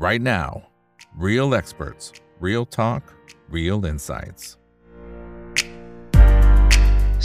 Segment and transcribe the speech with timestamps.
[0.00, 0.62] right now.
[1.14, 3.02] Real experts, real talk,
[3.50, 4.42] real insights.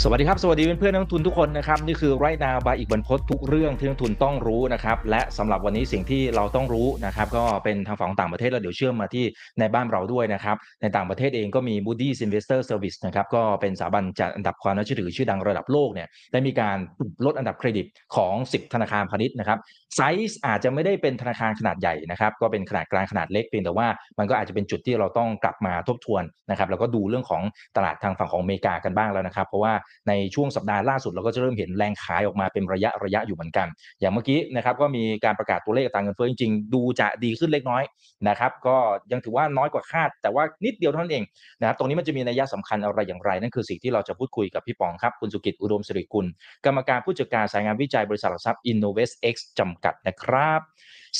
[0.02, 9.24] สวัสดีครับ สวัสดีเพื่อนๆนักลงทุนทุกคนนะครับ นี่คือไรนาบายอีกบรรพททุกเรื่องที่นักลงทุนต้องรู้นะครับ และสำหรับวันนี้สิ่งที่เราต้องรู้นะครับ ก็เป็นทางฝั่งต่างประเทศแล้วเดี๋ยวเชื่อมมาที่
[9.60, 16.76] ในบ้านเราด้วยนะครับ ในต่างประเทศเองก็มี Moody's Investor Service นะครับก็เป็นสถาบันจัดอันดับความน่าเชื่อถือชื่อดังระดับโลกเนี่ยได้มีการ
[17.24, 17.86] ลดอันดับเครดิต
[18.16, 19.58] ของ 10 ธนาคารพาณิชย์นะครับ
[19.94, 23.88] ไซส์อาจจะไม่ได้เป็นธนาคารขนาดใหญ่นะครับ ก็เป็นขนาดกลางขนาดเล็กเพียงแต่ว่า
[24.18, 27.42] มันก็อาจจะเป็นจุดที่เราต้องกลับมาทบทวนนะครับแล้วก็ดูเรื่องของ
[27.76, 29.72] ตลาดทางฝั่งของอเมริกากันบ้างแล้วนะครับ เพราะว่า
[30.08, 33.66] ในช่วงสัปดาห์ล่าสุดเราก็จะเริ่มเห็นแรงขายออกมาเป็นระยะระยะอยู่เหมือนกัน
[34.00, 37.82] อย่างเมื่อกี้นะครับก็มีการประกาศตัวเลขต่างเงินเฟ้อจริงๆดูจะดีขึ้นเล็กน้อย
[38.28, 38.76] นะครับก็
[39.12, 41.24] ยังถือว่าน้อยกว่าคาด แต่ว่านิดเดียวเท่านั้นเอง
[41.60, 46.26] นะครับตรงนี้มันจะมีนัยสำคัญอะไรอย่างไร นั่นคือสิ่งที่เราจะพูดคุยกับพี่ปองครับคุณสุกิจอุดมสิริกุล
[46.66, 50.60] กรรมการผู้จัดการสายงานวิจัยบริษัทหลักทรัพย์ Innovest X จำกัดนะครับ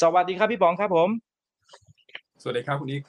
[0.01, 1.09] สวัสดีครับพี่ปองครับผม
[2.43, 3.03] สวัสดีครับคุณนิก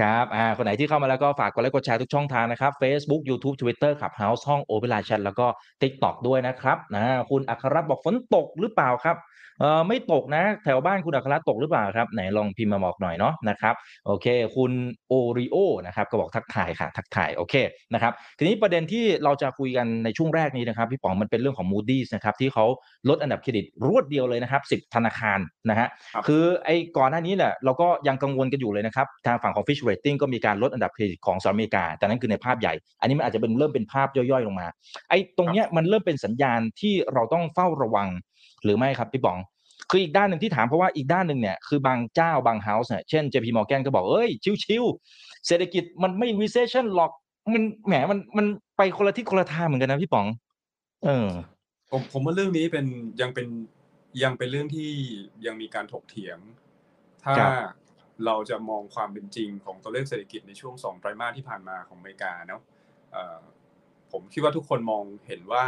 [0.00, 5.46] ครับอ่าคนไหนที่เข้ามาแล้วก็ฝากกดไลค์กดแชร์ทุกช่องทางนะครับ Facebook YouTube Twitter ขับ House ห้องโอเปร่าแชทแล้วก็
[5.82, 9.16] TikTok ด้วยนะครับนะคุณอัครรัตน์บอกฝนตกหรือเปล่าครับ
[9.60, 13.74] เออไม่ตกนะ แถวบ้านคุณอัครรัตน์ตกหรือเปล่าครับ ไหนลองพิมพ์มาบอกหน่อยเนาะนะครับ
[14.06, 14.72] โอเค คุณ
[15.08, 17.54] โอริโอนะครับก็บอกทักทายค่ะ ทักทายโอเค
[17.94, 22.64] นะครับทีนี้ประเด็นที่เราจะคุยกันในช่วงแรกนี้นะครับพี่ป๋องมันเป็นเรื่องของ Moody's นะครับที่เขา
[23.08, 25.38] ลดอันดับเครดิตรวดเดียวเลยนะครับ10 ธนาคาร
[25.70, 34.66] นะฮะครับคือไอ้ก่อนหน้านี้แหละเราก็ยังกังวลกันอยู่เลยนะครับทางฝั่งของ Fitch Rating ก็มีการลดอันดับเครดิตของสหรัฐอเมริกา แต่นั่นคือในภาพใหญ่ อันนี้มันอาจจะเป็นเริ่มเป็นภาพย่อยๆลงมา
[35.08, 38.08] ไอ้ตรงเนี้ยมันเริ่มเป็นสัญญาณที่เราต้องเฝ้าระวัง
[38.64, 39.38] หรือไม่ครับพี่บอง
[39.90, 44.30] คืออีกด้านหนึ่งที่ถามเพราะว่าอีกด้านหนึ่งเนี่ยคือบางเจ้าบางเฮาส์เนี่ยเช่น JP Morgan ก็บอกเอ้ย
[44.64, 47.12] ชิวๆเศรษฐกิจมันไม่ recession หรอก
[47.54, 50.26] มันแหมมันมันไปคนละทิศคนละทางเหมือนกันนะพี่ป๋อง
[51.04, 51.28] เออ
[51.90, 52.86] ผมผมว่าเรื่องนี้เป็น
[53.20, 53.48] ยังเป็น
[54.22, 54.90] ยังเป็นเรื่องที่
[55.46, 56.38] ยังมีการถกเถียง
[57.22, 57.50] ถ้าครับ
[58.26, 62.62] เราจะมองความเป็นจริงของตัวเลขเศรษฐกิจในช่วงสองไตรมาสที่ผ่านมาของอเมริกาเนาะ
[63.12, 63.40] เอ่อ
[64.12, 65.66] ผมคิดว่าทุกคนมองเห็นว่า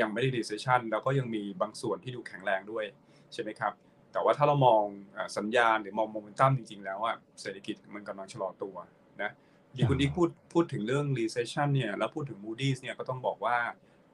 [0.00, 2.84] ยังไม่ได้ recession แล้วก็ยังมีบางส่วนที่ดูแข็งแรงด้วย
[3.32, 3.72] ใช่ไหมครับ
[4.12, 4.82] แต่ว่าถ้าเรามอง
[5.14, 8.76] เอ่อสัญญาณหรือมองโมเมนตัมจริง ๆ แล้วอะเศรษฐกิจมันกำลังชะลอตัว
[9.22, 9.30] นะ
[9.74, 13.56] ที่คุณอีกพูดพูดถึงเรื่อง recession เนี่ยแล้วพูดถึง Moody's เนี่ยก็ต้องบอกว่า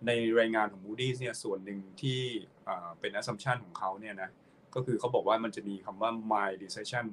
[0.06, 2.20] ในรายงานของ Moody's เนี่ยส่วนหนึ่งที่
[2.64, 4.30] เอ่อเป็น assumption ของเขาเนี่ยนะ
[4.74, 7.06] ก็คือเขาบอกว่ามันจะมีคำว่า mild recession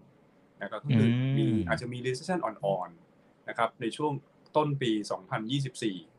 [0.61, 4.13] นะครับก็คืออมมีอาจจะมี recession อ่อนๆนะครับในช่วง
[4.57, 4.91] ต้นปี
[5.71, 6.10] 2024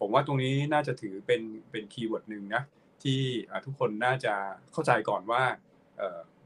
[0.00, 2.62] ผมว่าตรงนี้น่าจะถือเป็นเป็น keyword หนึ่งนะ
[3.02, 3.20] ที่
[3.64, 4.34] ทุกคนน่าจะ
[4.72, 5.42] เข้าใจก่อนว่า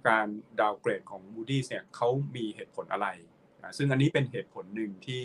[0.08, 0.26] การ
[0.60, 3.08] downgrade ของ Moody's เนี่ยเขามีเหตุผลอะไร
[3.76, 5.22] ซึ่งอันนี้เป็นเหตุผลหนึ่งที่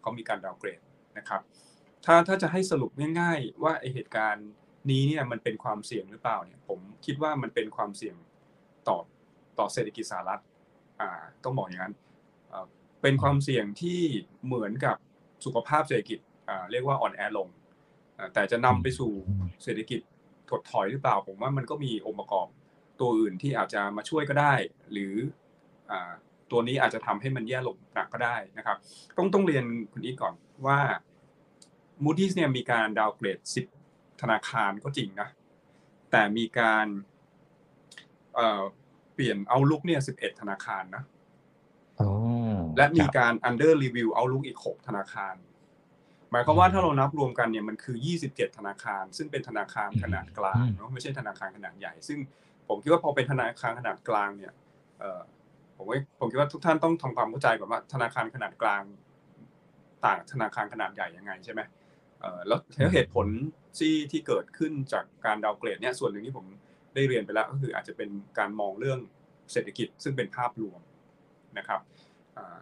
[0.00, 0.80] เขามีการ downgrade
[1.18, 1.42] นะครับ
[2.04, 4.48] ถ้าถ้าจะให้สรุปง่ายๆ ว่าไอเหตุการณ์
[4.90, 8.16] นี้เนี่ยมันเป็นความเสี่ยงหรือเปล่าเนี่ยผมคิดว่ามันเป็นความเสี่ยง
[8.88, 8.98] ต่อ
[9.58, 10.42] ต่อเศรษฐกิจสหรัฐ
[11.00, 11.10] อ่า
[11.44, 11.94] ต้องบอกอย่างนั้น
[13.02, 14.00] เป็นความเสี่ยงที่
[14.44, 14.96] เหมือนกับ
[15.44, 16.18] สุขภาพเศรษฐกิจ
[16.70, 17.48] เรียกว่าอ่อนแอลง
[18.18, 19.12] อ่าแต่จะนำไปสู่
[19.62, 20.00] เศรษฐกิจ
[20.50, 22.46] ถดถอยหรือเปล่า ผมว่ามันก็มีองค์ประกอบ
[23.00, 24.54] ตัวอื่นที่อาจจะมาช่วยก็ได้
[24.92, 25.14] หรือ
[25.90, 26.12] อ่า
[26.50, 28.76] ตัวนี้อาจจะทำให้มันแย่ลงหนักก็ได้นะครับ
[29.16, 30.34] ต้องต้องเรียนคุณอีกก่อน
[30.66, 30.78] ว่า
[32.04, 33.38] Moody's เนี่ยมีการดาวเกรด
[33.80, 35.28] 10 ธนาคารก็จริงนะ
[36.10, 36.86] แต่มีการ
[38.34, 38.62] เอ่อ
[39.14, 41.02] เปลี่ยนเอาลุกเนี่ย 11 ธนาคารนะ
[42.00, 42.10] อ๋อ
[42.76, 45.34] และมีครับการ under review เอาลุกอีก 6 ธนาคาร
[46.32, 52.18] หมายความว่าถ้าเรานับรวมกันเนี่ยมันคือ 27 ธนาคาร ซึ่งเป็นธนาคารขนาดกลางเนาะไม่ใช่ธนาคารขนาดใหญ่ ซึ่ง
[52.68, 54.52] ผมคิดว่าพอเป็นธนาคารขนาดกลางเนี่ย
[55.00, 55.20] เอ่อ
[55.76, 58.82] ผมว่าผมคิดว่าทุกท่านต้องทำความเข้าใจก่อนว่าธนาคารขนาดกลาง
[60.04, 61.60] ต่างธนาคารขนาดใหญ่ยังไงใช่ไหม
[62.20, 62.58] เอ่อแล้ว
[62.94, 63.26] เหตุผล
[63.78, 66.46] ที่ที่เกิดขึ้นจากการดาวเกรดเนี่ยส่วนหนึ่งที่ผม
[66.94, 68.98] ได้เรียนไปแล้วก็คืออาจจะเป็นการมองเรื่อง
[69.52, 70.80] เศรษฐกิจซึ่งเป็นภาพรวม
[71.58, 71.80] นะครับ
[72.36, 72.58] อ่า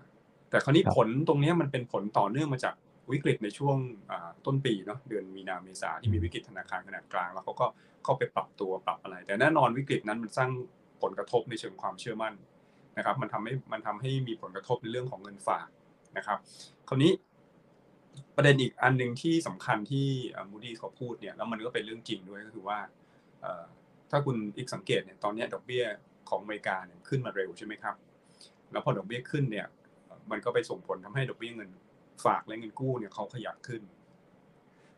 [0.51, 2.75] แต่คราวนี้ครับผลตรงเนี้ยมันเป็นผลต่อเนื่องมาจาก
[3.15, 3.77] วิกฤตในช่วง
[4.11, 7.67] อ่าต้นปีเนาะเดือนมีนาเมษาที่มีวิกฤตธนาคารขนาดกลาง แล้วเขาก็
[8.05, 10.51] เข้าไปปรับตัวปรับอะไร แต่แน่นอนวิกฤตนั้นมันสร้าง
[11.03, 12.35] ผลกระทบในเชิงความเชื่อมั่น
[12.99, 15.69] นะครับ มันทำให้มันทำให้มีผลกระทบในเรื่องของเงินฝาก
[16.17, 16.39] นะครับ
[16.89, 17.13] คราวนี้
[18.37, 20.09] ประเด็นอีกอันหนึ่งที่สำคัญที่
[20.51, 22.79] มูดี้เขาพูดเนี่ยแล้วมันก็เป็นเรื่องจริงด้วยก็คือว่า
[23.41, 23.65] เอ่อ
[24.11, 25.85] ถ้าคุณอีกสังเกตเนี่ยตอนเนี้ยดอกเบี้ย
[26.29, 27.95] ของอเมริกาเนี่ยขึ้นมาเร็วใช่ไหมครับ
[28.73, 29.67] แล้วพอดอกเบี้ยขึ้นเนี่ย
[30.31, 31.71] มันก็ไปส่งผลทำให้ดอกเบี้ยเงิน
[32.25, 33.83] ฝากและเงินกู้เนี่ยเขาขยับขึ้น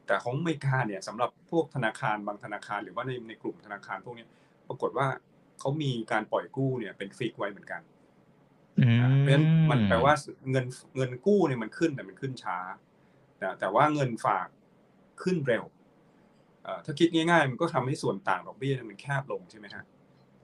[0.07, 4.29] แต่ของอเมริกาเนี่ยสำหรับพวกธนาคารบางธนาคารหรือว่าในในกลุ่มธนาคารพวกเนี้ย
[4.69, 5.07] ปรากฏว่า
[5.61, 7.81] เขามีการปล่อยกู้เนี่ยเป็นฟิกไว้เหมือนกัน
[8.79, 10.15] อืมอ่าเพราะฉะนั้นมันแปลว่า
[10.51, 10.67] เงิน
[10.97, 12.59] เงินกู้เนี่ยมันขึ้นแต่มันขึ้นช้า
[13.39, 14.49] แต่แต่ว่าเงินฝาก
[15.23, 15.65] ขึ้นเร็ว
[16.63, 19.85] เอ่อถ้าคิดง่ายๆ มันก็ทำให้ส่วนต่างดอกเบี้ยเนี่ยมันแคบลงใช่ไหมฮะ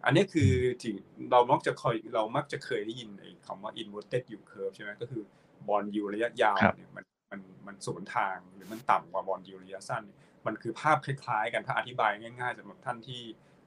[0.05, 0.51] อันนี้คือ
[0.83, 0.97] จริง
[1.31, 5.23] เรามักจะเคยเรามักจะเคยได้ยินไอ้คำว่า inverted yield curve ใช่ไหมก็คือ
[5.69, 13.21] บอลยูระยะยาวครับเนี่ยมันมันมันสวนทางหรือมันต่ำกว่าบอลยูระยะสั้นเนี่ยมันคือภาพคล้ายๆ กันถ้าอธิบายง่ายๆสำหรับท่านที่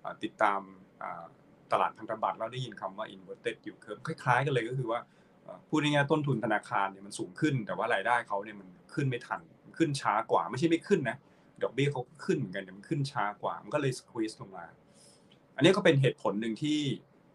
[0.04, 0.60] อ่าติดตาม
[1.02, 1.24] อ่า
[1.72, 5.00] ตลาดพันธบัตรแล้วได้ยินคำว่า inverted yield curve คล้ายๆ กันเลยก็คือว่า
[5.44, 11.18] เอ่อพูดง่ายๆต้นทุนธนาคารเนี่ยมันสูงขึ้น แต่ว่ารายได้เขาเนี่ยมันขึ้นไม่ทันมันขึ้นช้ากว่าไม่ใช่ไม่ขึ้นนะ
[11.64, 14.66] ดอกเบี้ยเขาก็ขึ้นเหมือนกันแต่มันขึ้นช้ากว่า มันก็เลย squeeze ลงมา
[15.56, 16.80] อันนี้ก็เป็นเหตุผลหนึ่งที่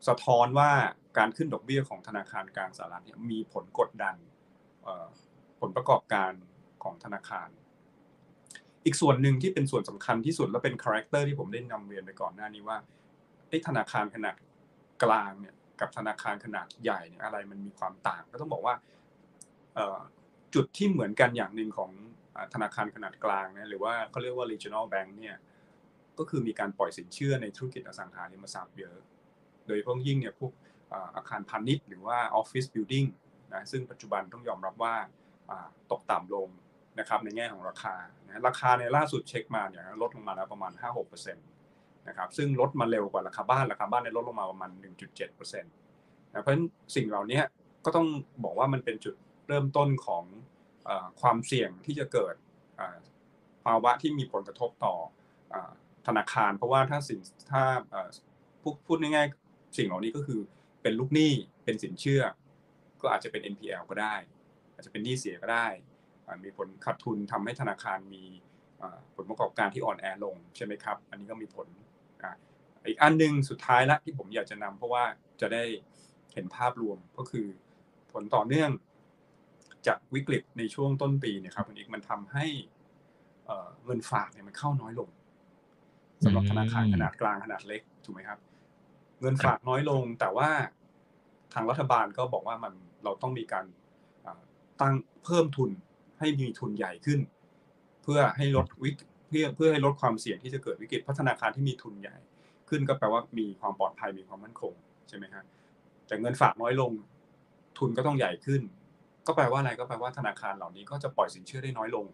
[0.08, 0.70] สะท้อนว่า
[1.18, 4.35] การขึ้นดอกเบี้ยของธนาคารกลางสหรัฐเนี่ยมีผลกดดันเอ่อ
[5.60, 6.32] ผลประกอบการ
[6.82, 7.48] ของธนาคาร
[8.84, 12.76] อีกส่วนหนึ่งที่เป็นส่วนสำคัญที่สุดและเป็น character ที่ผมได้นำเรียนไปก่อนหน้านี้ว่า
[13.48, 14.34] ไอ้ธนาคารขนาด
[15.02, 18.74] กลางเนี่ยกับธนาคารขนาดใหญ่เนี่ยอะไรมันมีความต่าง ก็ต้องบอกว่า
[20.54, 21.90] จุดที่เหมือนกันอย่างหนึ่งของ
[22.54, 25.36] ธนาคารขนาดกลางเนี่ยหรือว่าเขาเรียกว่า regional bank เนี่ย
[26.18, 28.96] ก็คือมีการปล่อยสินเชื่อในธุรกิจอสังหาริมทรัพย์เยอะ
[29.66, 30.52] โดยเฉพาะยิ่งเนี่ยพวก
[30.92, 33.04] อาอาคารพาณิชย์หรือว่า office building
[33.56, 34.94] นะซึ่งปัจจุบันต้องยอมรับว่า
[35.92, 36.48] ตกต่ำลง
[37.00, 37.94] นะครับในแง่ของราคา
[38.26, 44.70] นะราคาในล่าสุดเช็กมาเนี่ยลดลงมาแล้วประมาณ 5-6%นะครับซึ่งลดมาเร็วกว่าราคาบ้านราคาบ้านเนี่ยลดลงมาประมาณ
[45.16, 46.64] 1.7%นะเพราะฉะนั้น
[46.96, 47.40] สิ่งเหล่านี้
[47.84, 48.06] ก็ต้อง
[48.44, 49.14] บอกว่ามันเป็นจุด
[49.48, 50.24] เริ่มต้นของ
[51.20, 52.34] ความเสี่ยงที่จะเกิด
[53.64, 54.94] ภาวะที่มีผลกระทบต่อ
[56.06, 57.20] ธนาคาร เพราะว่าถ้าสิน
[57.50, 57.62] ถ้า
[58.86, 60.40] พูดง่ายๆสิ่งเหล่านี้ก็คือ
[60.82, 61.32] เป็นลูกหนี้
[61.64, 62.22] เป็นสินเชื่อ
[63.02, 64.14] ก็อาจจะเป็น NPL ก็ได้
[64.74, 65.66] อาจจะเป็นหนี้เสียก็ได้
[66.44, 68.24] มีผลขาดทุนทำให้ธนาคารมี
[69.16, 71.68] ผลประกอบการที่อ่อนแอลงใช่ไหมครับ อันนี้ก็มีผล
[72.88, 75.04] อีกอันหนึ่งสุดท้ายละที่ผมอยากจะนำเพราะว่า
[75.40, 75.64] จะได้
[76.32, 77.46] เห็นภาพรวมก็คือ
[78.12, 78.70] ผลต่อเนื่อง
[79.86, 82.46] จากวิกฤตในช่วงต้นปีเนี่ยครับคุณอีกมันทำให้
[83.46, 85.10] เอ่อเงินฝากเนี่ยมันเข้าน้อยลง
[86.24, 88.38] สำหรับธนาคารขนาดกลางขนาดเล็กถูกไหมครับ
[89.20, 90.50] เงินฝากน้อยลงแต่ว่า
[91.54, 92.72] ทางรัฐบาลก็บอกว่ามัน
[93.04, 93.64] เราต้องมีการ
[94.80, 94.94] ตั้ง
[95.24, 95.70] เพิ่มทุน
[96.18, 97.20] ให้มีทุนใหญ่ขึ้น
[98.02, 98.96] เพื่อให้ลดวิก
[99.28, 102.16] เพื่อเพื่อให้ลดความเสี่ยงที่จะเกิดวิกฤตพราะธนาคารที่มีทุนใหญ่
[102.68, 104.72] ขึ้นก็แปลว่ามีความปลอดภัยมีความมั่นคง
[105.08, 105.44] ใช่ไหมครับ
[106.06, 106.92] แต่เงินฝากน้อยลง
[107.78, 108.62] ทุนก็ต้องใหญ่ขึ้น
[109.26, 112.06] ก็แปลว่าอะไรก็แปลว่าธนาคารเหล่านี้ก็จะปล่อยสินเชื่อได้น้อยลง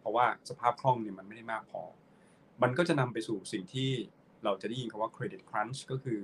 [0.00, 1.82] เพราะว่าสภาพคล่องเนี่ยมันไม่ได้มากพอ
[2.62, 3.90] มันก็จะนำไปสู่สิ่งที่
[4.44, 6.18] เราจะได้ยินคำว่า credit crunch ก็คือ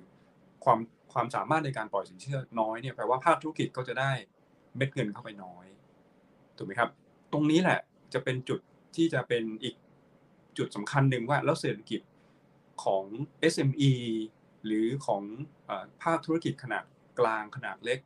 [0.64, 0.78] ความ
[1.14, 4.10] ความสามารถในการปล่อยสินเชื่อน้อยเนี่ยแปลว่าภาคธุรกิจก็จะได้
[4.76, 5.66] เม็ดเงินเข้าไปน้อย
[6.56, 6.90] ถูกไหมครับ
[7.32, 7.80] ตรงนี้แหละ
[8.14, 8.60] จะเป็นจุด
[8.96, 9.74] ที่จะเป็นอีก
[10.58, 12.00] จุดสำคัญหนึ่งว่าแล้วเศรษฐกิจ
[12.84, 13.04] ของ
[13.52, 13.92] SME
[14.66, 15.22] หรือของ
[16.02, 16.84] ภาคธุรกิจขนาด
[17.18, 17.98] กลางขนาดเล็ก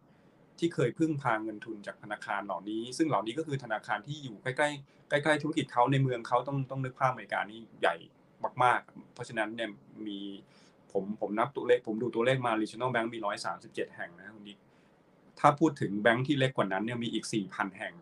[0.58, 7.96] ที่เคยพึ่งพาเงินทุนจากธนาคารเหล่านี้ ซึ่งเหล่านี้ก็คือธนาคารที่อยู่ใกล้ๆใกล้ๆธุรกิจเขาในเมืองเขาต้องต้องนึกภาพอเมริกานี่ใหญ่
[8.64, 9.70] มาก ๆ เพราะฉะนั้นเนี่ย
[10.06, 10.20] มี
[10.92, 13.18] ผมผมนับตัวเลขผมดูตัวเลขมา regional bank มี
[13.56, 14.58] 137แห่งนะคุณดิก
[15.40, 17.94] ถ้าพูดถึงแบงค์ที่เล็กกว่านั้นเนี่ยมีอีก4,000แห่ง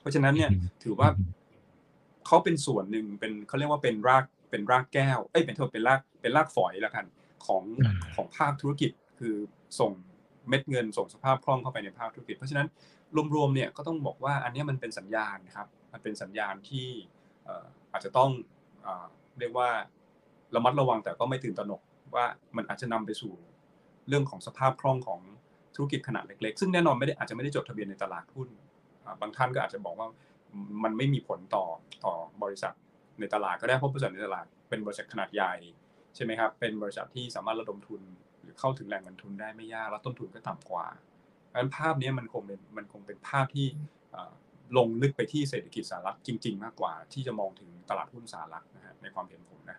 [0.00, 0.50] เพราะฉะนั้นเนี่ย
[0.84, 1.08] ถือว่า
[2.26, 7.04] เขาเป็นส่วนหนึ่งเป็นเขาเรียกว่าเป็นรากเป็นรากแก้วเอ้ยเป็นโทษเป็นรากเป็นรากฝอยแล้วกัน
[7.46, 9.34] ของอืมของภาคธุรกิจคือ
[9.80, 9.92] ส่ง
[10.48, 12.66] เม็ดเงินส่งสภาพคล่องเข้าไปในภาคธุรกิจ เพราะฉะนั้น
[13.34, 16.88] รวมๆเนี่ยก็ต้องบอกว่าอันเนี้ยมันเป็นสัญญาณนะครับ มันเป็นสัญญาณที่
[17.44, 18.30] เอ่ออาจจะต้อง
[18.82, 19.06] เอ่อ
[19.38, 19.70] เรียกว่า
[20.54, 21.80] ระมัดระวังแต่ก็ไม่ตื่นตระหนก
[22.14, 22.24] ว่า
[22.56, 23.32] มันอาจจะนำไปสู่
[24.08, 25.20] เรื่องของสภาพคล่องของ
[25.74, 28.48] ธุรกิจขนาดเล็กๆ ซึ่งแน่นอนไม่ได้อาจจะไม่ได้จดทะเบียนในตลาดหุ้น
[29.20, 30.08] บางท่านก็อาจจะบอกว่า
[30.84, 31.64] มันไม่มีผลต่อ
[32.04, 32.74] ต่อบริษัท
[33.20, 35.54] ในตลาดก็ได้เพราะบริษัทในตลาดเป็นบริษัทขนาดใหญ่
[36.14, 38.00] ใช่ไหมครับ เป็นบริษัทที่สามารถระดมทุน
[38.42, 40.86] หรือเข้าถึงแหล่งเงินทุนได้ไม่ยากแล้วต้นทุนก็ต่ำกว่า
[41.46, 43.66] เพราะฉะนั้นภาพนี้มันคงเป็นมันคงเป็นภาพที่
[44.76, 49.78] ลงลึกไปที่เศรษฐกิจสหรัฐจริง ๆ มากกว่า ที่จะมองถึงตลาดหุ้นสหรัฐนะฮะในความเห็นผมนะ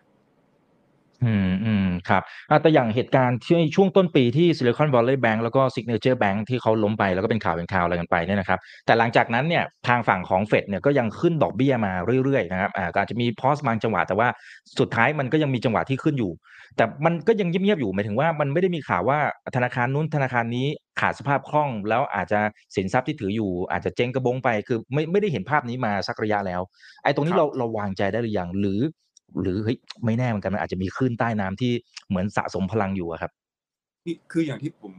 [1.24, 11.92] อืมอืมครับอ่าแต่อย่างเหตุการณ์ที่ช่วงต้นปีที่ Silicon Valley Bank แล้วก็ Signature Bank ที่เขาล้มไปแล้วก็เป็นข่าวเป็นข่าวอะไรกันไปเนี่ยนะครับ แต่หลังจากนั้นเนี่ยทางฝั่งของเฟดเนี่ยก็ยังขึ้นดอกเบี้ยมา
[12.24, 14.28] เรื่อยๆนะครับอ่าก็อาจจะมีพอสบางจังหวะแต่ว่า
[14.80, 16.32] สุดท้ายมันก็ยังมีจังหวะที่ขึ้นอยู่
[16.76, 19.18] แต่มันก็ยังเงียบๆอยู่หมายถึงว่ามันไม่ได้มีข่าวว่า
[19.56, 20.66] ธนาคารนู้นธนาคารนี้
[21.00, 22.40] ขาดสภาพคล่อง แล้วอาจจะ
[22.76, 26.60] สินทรัพย์ที่ถืออยู่ อาจจะเจ๊งกระบงไป คือไม่ไม่ได้เห็นภาพนี้มาสักระยะแล้ว
[27.04, 28.80] ไอ้ตรงนี้เราเราวางใจได้หรือยังหรือ
[29.40, 31.72] หรือเฮ้ยไม่แน่เหมือนกันมันอาจจะมีคลื่นใต้น้ำที่
[32.08, 33.32] เหมือนสะสมพลังอยู่อะครับ
[34.06, 34.92] นี่คืออย่างที่ผม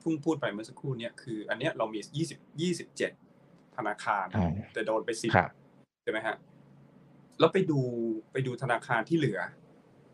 [0.00, 3.12] เพิ่งพูดไปเมื่อสักครู่เนี่ยคือ อันเนี้ยเรามียี่สิบยี่สิบเจ็ด
[3.76, 5.50] ธนาคารอ่าแต่โดนไปสิบครับ
[6.02, 6.36] ใช่ไหมฮะ
[7.38, 7.80] แล้วไปดู
[8.32, 9.40] ไปดูธนาคารที่เหลือ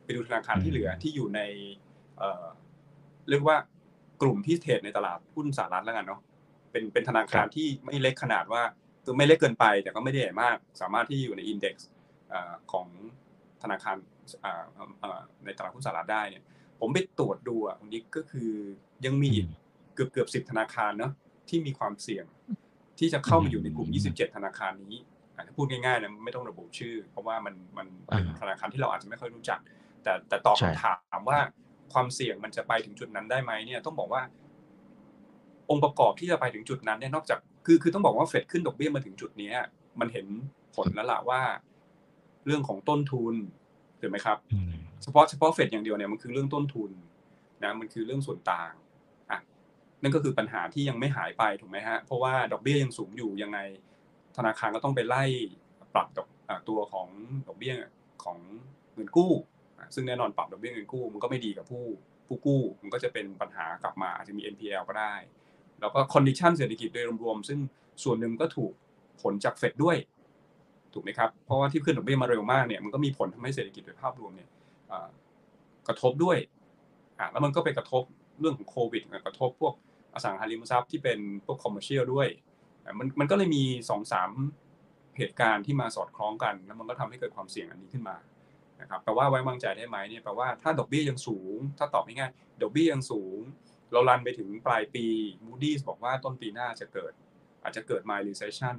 [0.05, 1.41] ไปดูธนาคารที่เหลือที่อยู่ใน
[2.19, 2.47] เอ่อ
[3.29, 3.57] เรียกว่า
[4.23, 6.21] กลุ่มที่เทรดในตลาดหุ้นสหรัฐแล้วกันเนาะ
[6.73, 8.63] เป็นเป็นธนาคารที่ไม่เล็กขนาดว่า
[9.05, 11.89] คือไม่เล็กเกินไป แต่ก็ไม่ได้ใหญ่มาก สามารถที่อยู่ในอินเด็กซ์
[12.73, 12.87] ของ
[13.63, 13.97] ธนาคาร
[14.45, 14.63] อ่า
[15.03, 16.43] อ่าในตลาดหุ้นสหรัฐได้เนี่ย
[16.81, 18.51] ผมไปตรวจดูอะวันนี้ก็คือ
[19.07, 19.47] ยังมีอีก
[19.95, 21.13] เกือบเกือบสิบธนาคารเนาะ
[21.49, 22.25] ที่มีความเสี่ยง
[22.99, 24.97] ที่จะเข้ามาอยู่ในกลุ่ม 27 ธนาคารนี้
[25.35, 29.59] อะถ้าพูดง่ายๆนะไม่ต้องระบุชื่อ เพราะว่ามันมันเป็นอ่าธนาคารที่เราอาจจะไม่ค่อยรู้จัก
[30.03, 31.39] แต่แต่ตอบใช่คำถามว่า
[31.93, 34.23] ความเสี่ยงมันจะไปถึงจุดนั้นได้ไหมเนี่ยต้องบอกว่า
[35.71, 39.57] องค์ประกอบที่จะไปถึงจุดนั้นเนี่ยนอกจากคือคือต้องบอกว่าเฟดขึ้นดอกเบี้ยมาถึงจุดเนี้ย
[40.01, 40.27] มันเห็น
[40.77, 41.41] ผลแล้วล่ะว่า
[42.49, 43.35] เรื่องของต้นทุน
[44.01, 46.91] ถูกไหมครับอืมเฉพาะเฉพาะเฟดอย่างเดียวเนี่ยมันคือเรื่องต้นทุน
[47.65, 48.73] นะมันคือเรื่องส่วนต่าง
[49.31, 49.41] อะ
[50.03, 53.59] นั่นก็คือปัญหาที่ยังไม่หายไปถูกไหมฮะเพราะว่าดอกเบี้ยยังสูงอยู่ยังไง
[54.37, 55.25] ธนาคารก็ต้องไปไล่
[55.95, 57.09] ปรับดอกอะตัวของ
[57.47, 57.75] ดอกเบี้ย
[58.25, 58.39] ของ
[58.95, 59.33] เงินกู้
[59.79, 61.85] อะซึ่งแน่นอนปรับดอกเบี้ยเงินกู้ มันก็ไม่ดีกับผู้
[62.27, 65.15] ผู้กู้ มันก็จะเป็นปัญหากลับมาอาจจะมี NPL ก็ได้
[65.81, 67.59] แล้วก็ condition เศรษฐกิจโดยรวมๆซึ่ง
[68.03, 68.73] ส่วนหนึ่งก็ถูก
[69.23, 69.97] ผลจากเฟดด้วย
[70.95, 74.49] ถูกไหมครับเพราะว่าที่ขึ้นดอกเบี้ยมาเร็วมากเนี่ยมันก็มีผลทำให้เศรษฐกิจโดยภาพรวมเนี่ย
[75.89, 76.37] กระทบด้วย
[77.19, 78.03] อะแล้วมันก็ไปกระทบ
[78.41, 79.75] เรื่องของโควิดกระทบพวก
[80.15, 82.29] อสังหาริมทรัพย์ที่เป็นพวก commercial ด้วย
[82.99, 84.31] มันมันก็เลยมีสองสาม
[85.19, 88.17] เหตุการณ์ที่มาสอดคล้องกัน แล้วมันก็ทำให้เกิดความเสี่ยงอันนี้ขึ้นมา
[88.81, 93.39] นะครับแปลว่าไว้วางใจได้ไหมเนี่ยแปลว่าถ้าดอกเบี้ยยังสูง ถ้าตอบง่ายๆดอกเบี้ยยังสูง
[93.93, 95.07] เรารันไปถึงปลายปี
[95.45, 97.13] Moody's บอกว่าต้นปีหน้าจะเกิด
[97.63, 98.77] อาจจะเกิด mild recession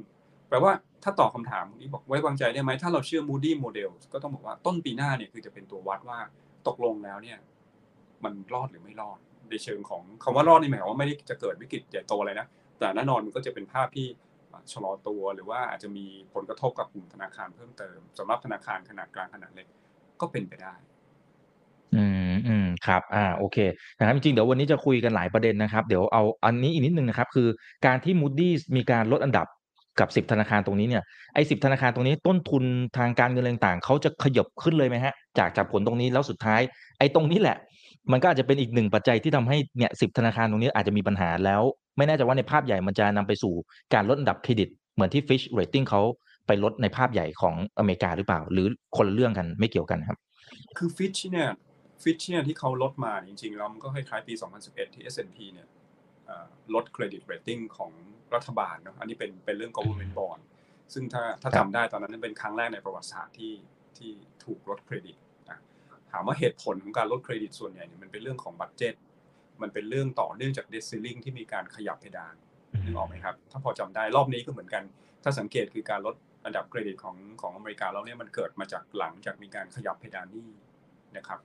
[0.50, 0.72] แปลว่า
[1.04, 6.20] ถ้าตอบคำถามนี้บอกไว้วางใจได้ไหมถ้าเราเชื่อ Moody Model ก็ต้องบอกว่าต้นปีหน้าเนี่ยคือจะเป็นตัววัดว่า
[6.68, 7.38] ตกลงแล้วเนี่ย
[8.24, 12.48] มันรอดหรือไม่รอด ในเชิงของคำว่ารอดนี่หมายความว่าไม่ได้จะเกิดวิกฤตใหญ่โตอะไรนะ
[12.80, 14.08] แต่แน่นอนมันก็จะเป็นภาพที่
[14.74, 19.68] ชะลอตัวหรือว่าอาจจะมีผลกระทบกับกลุ่มธนาคารเพิ่มเติมสำหรับธนาคารขนาดกลางขนาดเล็ก
[20.22, 20.74] ก็เป็นไปได้
[21.96, 23.58] อืมอืมครับอ่าโอเค
[23.98, 27.48] นะครับจริงเดี๋ยววันนี้จะคุยกันหลายประเด็นนะครับ เดี๋ยวเอาอันนี้อีกนิดนึงนะครับ คือ
[27.86, 29.48] การที่ Moody's มีการลดอันดับ
[30.00, 31.04] กับ 10 ธนาคารตรงนี้เนี่ย
[31.34, 32.64] ไอ้สิธนาคารตรงนี้ต้นทุน
[32.98, 36.62] ทางการเงินต่างๆเขาจะขยบขึ้นเลยไหมฮะจากจากผลตรงนี้แล้วสุดท้าย
[37.00, 37.58] ไอ้ตรงนี้แหละ
[38.12, 41.62] มันก็อาจจะเป็นอีกหนึ่งปัจจัยที่ทำให้เนี่ยสิธนาคารตรงนี้อาจจะมีปัญหาแล้ว
[41.98, 43.54] ไม่แน่ใจว่าในภาพใหญ่มันจะนำไปสู่
[43.94, 46.02] การลดอันดับเครดิต เหมือนที่ Fitch Rating เขา
[46.48, 50.18] ไปลดในภาพใหญ่ของอเมริกาหรือเปล่า หรือคนละเรื่องกันไม่เกี่ยวกันครับ
[50.78, 51.50] คือ Fitch เนี่ย
[52.04, 54.34] Fitch เนี่ยที่เขาลดมาจริงๆแล้วมันก็คล้ายๆปี
[54.66, 55.68] 2011 ที่ S&P เนี่ย
[56.76, 57.92] ลด credit rating ของ
[58.36, 60.42] รัฐบาลเนาะอันนี้เป็นเป็นเรื่อง government bond
[60.94, 63.54] ซึ่งถ้าถ้าครับจำได้ตอนนั้นเป็นครั้งแรกในประวัติศาสตร์ที่
[63.98, 64.12] ที่
[64.44, 65.16] ถูกลดเครดิต
[65.50, 65.60] นะ
[66.12, 68.96] ถามว่าเหตุผลของการลดเครดิตส่วนใหญ่เนี่ยมันเป็นเรื่องของ budget
[69.62, 72.36] มันเป็นเรื่องต่อเนื่องจาก debt ceiling ที่มีการขยับเพดาน
[72.84, 74.84] นึกออกไหมครับ ถ้าพอจำได้รอบนี้ก็เหมือนกัน
[75.24, 80.50] ถ้าสังเกตคือการลดอันดับเครดิตของของอเมริกาเราเนี่ยมันเกิดมาจากหลังจากมีการขยับเพดานหนี้
[81.18, 81.40] นะครับ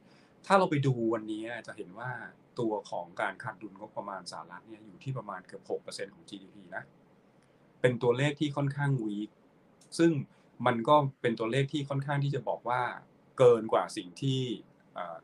[0.46, 2.10] ถ้าเราไปดูวันนี้จะเห็นว่า
[2.60, 6.84] ตัวของการขาดดุลงบประมาณสหรัฐเนี่ยอยู่ที่ประมาณเกือบ6%ของ GDP นะ
[7.80, 9.30] เป็นตัวเลขที่ค่อนข้างวีค
[9.98, 10.10] ซึ่ง
[10.66, 12.82] มันก็เป็นตัวเลขที่ค่อนข้างที่จะบอกว่า
[13.38, 14.40] เกินกว่าสิ่งที่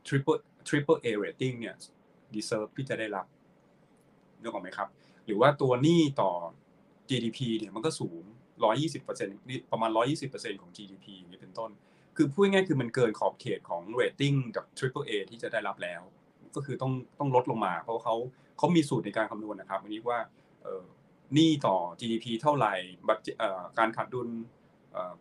[0.07, 1.77] triple triple A rating เนี่ย
[2.35, 3.27] deserve ที่จะได้รับ
[4.43, 4.89] นึกออกไหมครับ
[5.27, 6.33] หรือว่าตัวหนี้ต่อ
[7.09, 8.23] GDP เนี่ยมันก็สูง
[8.71, 9.91] 120%นี่ประมาณ
[10.27, 11.71] 120%ของ GDP อย่างนี้เป็นต้น
[12.17, 16.01] คือพูดง่ายๆคือมันเกินขอบเขตของ rating กับ triple A ที่จะได้รับแล้ว
[16.57, 18.15] ก็คือต้องต้องลดลงมา เพราะเขา
[18.59, 20.19] เขามีสูตรในการคำนวณนะครับอันนี้ว่า
[20.63, 20.69] เห
[21.37, 22.75] นี้ต่อ GDP เท่าไหร่
[23.09, 24.29] บัตเอ่อการขาดดุล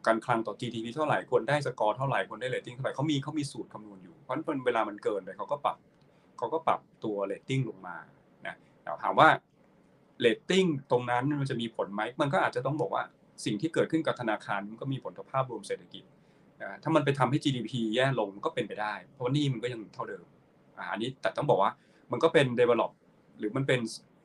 [0.08, 5.78] การคลังต่อ GDP เท่าไหร่ควรได้สกอร์เท่าไหร่ควรได้ rating เท่าไหร่เขามีเขามีสูตรคำนวณอยู่เพราะฉะนั้นเวลามันเกินไปเขาก็ปรับ
[6.38, 7.98] เขาก็ปรับตัว rating ลงมา
[8.48, 9.30] นะแต่ถามว่า
[10.26, 13.04] rating ตรงนั้นมันจะมีผลไหมมันก็อาจจะต้องบอกว่า
[13.46, 16.04] สิ่งที่เกิดขึ้นกับธนาคารมันก็มีผลต่อภาพรวมเศรษฐกิจ
[16.84, 20.26] ถ้ามันไปทำให้ GDP แย่ลงก็เป็นไปได้ เพราะว่านี่มันก็ยังเท่าเดิม
[20.80, 21.72] อ่าอันนี้แต่ต้องบอกว่า
[22.12, 22.92] มันก็เป็น develop
[23.38, 23.80] หรือมันเป็น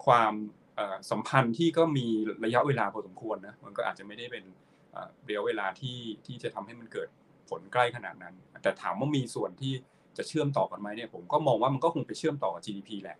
[0.07, 0.33] ความ
[0.77, 2.07] เอ่อสัมพันธ์ที่ก็มี
[2.45, 4.45] ระยะเวลาพอสมควรนะมันก็อาจจะไม่ได้เป็น
[4.93, 7.09] เอ่อระยะเวลาที่ที่จะทำให้มันเกิด
[7.51, 9.73] ผลใกล้ขนาดนั้น แต่ถามว่ามีส่วนที่
[10.17, 13.19] จะเชื่อมต่อกันไหมเนี่ยผมก็มองว่ามันก็คงไปเชื่อมต่อกับ GDP แหละ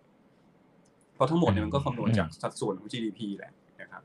[1.15, 4.03] เพราะทั้งหมดเนี่ยมันก็คำนวณจากสัดส่วนของ GDP แหละนะครับ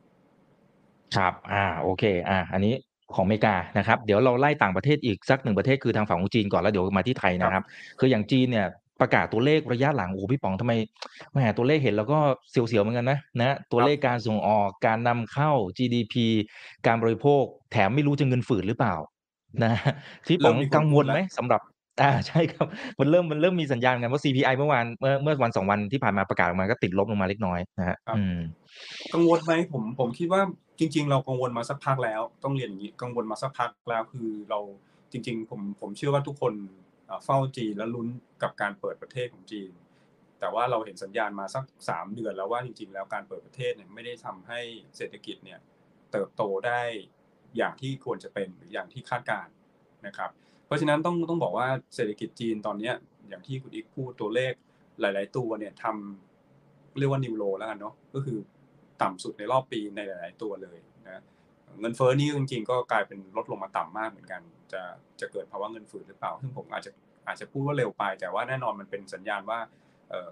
[1.16, 2.74] ครับ อ่า โอเค อ่า อันนี้
[3.16, 7.64] ของอเมริกานะครับ เดี๋ยวเราไล่ต่างประเทศอีกสักหนึ่งประเทศคือทางฝั่งของจีนก่อนแล้วเดี๋ยวมาที่ไทยนะครับ
[8.00, 8.68] คืออย่างจีนเนี่ย
[9.02, 10.74] ประกาศตัวเลขระยะหลังโอ้โหพี่ป๋องทำไม
[11.32, 16.16] แหมตัวเลขเห็นแล้วก็เสียวๆเหมือนกันนะนะตัวเลขการส่งออกการนำเข้า GDP
[16.88, 18.96] การบริโภค แถมไม่รู้จะเงินฝืดหรือเปล่า
[19.64, 19.74] นะ
[20.28, 21.62] พี่ป๋องเริ่มมีคนกังวลไหมพูดแล้วสำหรับ
[22.02, 22.68] อ่าใช่ครับ
[23.00, 28.40] มันเริ่มมันเริ่มมีสัญญาณกันว่า CPI เมื่อวานเมื่อเมื่อวันสองวันที่ผ่านมาประกาศออกมาก็ติดลบลงมาเล็กน้อยนะฮะครับอืม
[29.14, 30.42] กังวลไหมผมผมคิดว่า
[30.80, 34.60] จริง ๆ เรากังวลมาสักพักแล้ว ต้องเรียนอย่างนี้กังวลมาสักพักแล้วคือเรา
[35.12, 36.54] จริง ๆ ผมผมเชื่อว่าทุกคน
[37.26, 38.08] เฝ้าจีนและลุ้น
[38.44, 39.72] กับการเปิดประเทศของจีน
[40.40, 44.60] แต่ว่าเราเห็นสัญญาณมาสักสามเดือนแล้วว่าจริงๆ แล้วการเปิดประเทศเนี่ยไม่ได้ทำให้
[44.98, 45.60] เศรษฐกิจเนี่ย
[46.12, 46.82] เติบโตได้
[47.58, 49.54] อย่างที่ควรจะเป็นหรืออย่างที่คาดการณ์
[50.08, 50.32] นะครับ
[50.66, 52.94] เพราะฉะนั้นต้องต้องบอกว่าเศรษฐกิจจีนตอนเนี้ย
[53.30, 54.54] อย่างที่คุณอีกพูดตัวเลข
[55.02, 58.38] หลาย ๆ ตัวเนี่ยทำเรียกว่านิวโลแล้วกันเนาะก็คือ
[59.02, 61.24] ต่ำสุดในรอบปีในหลาย ๆ ตัวเลยนะ
[61.80, 64.42] เงินเฟ้อนี่จริงๆ ก็กลายเป็นลดลงมาต่ำมากเหมือนกัน
[64.74, 64.82] จะ
[65.20, 66.92] จะเกิดภาวะเงินฝืดหรือเปล่า ซึ่งผมอาจจะ
[67.28, 69.60] อาจจะพูดว่าเร็วไป แต่ว่าแน่นอนมันเป็นสัญญาณว่า
[70.10, 70.30] เอ่อ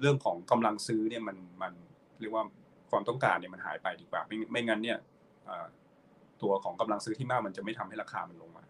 [0.00, 1.72] เรื่องของกำลังซื้อเนี่ยมันมัน
[2.20, 2.44] เรียกว่า
[2.90, 4.98] ความต้องการเนี่ยมันหายไปดีกว่า ไม่ไม่งั้นเนี่ย
[6.42, 8.64] ตัวของกำลังซื้อที่มากมันจะไม่ทำให้ราคามันลงมา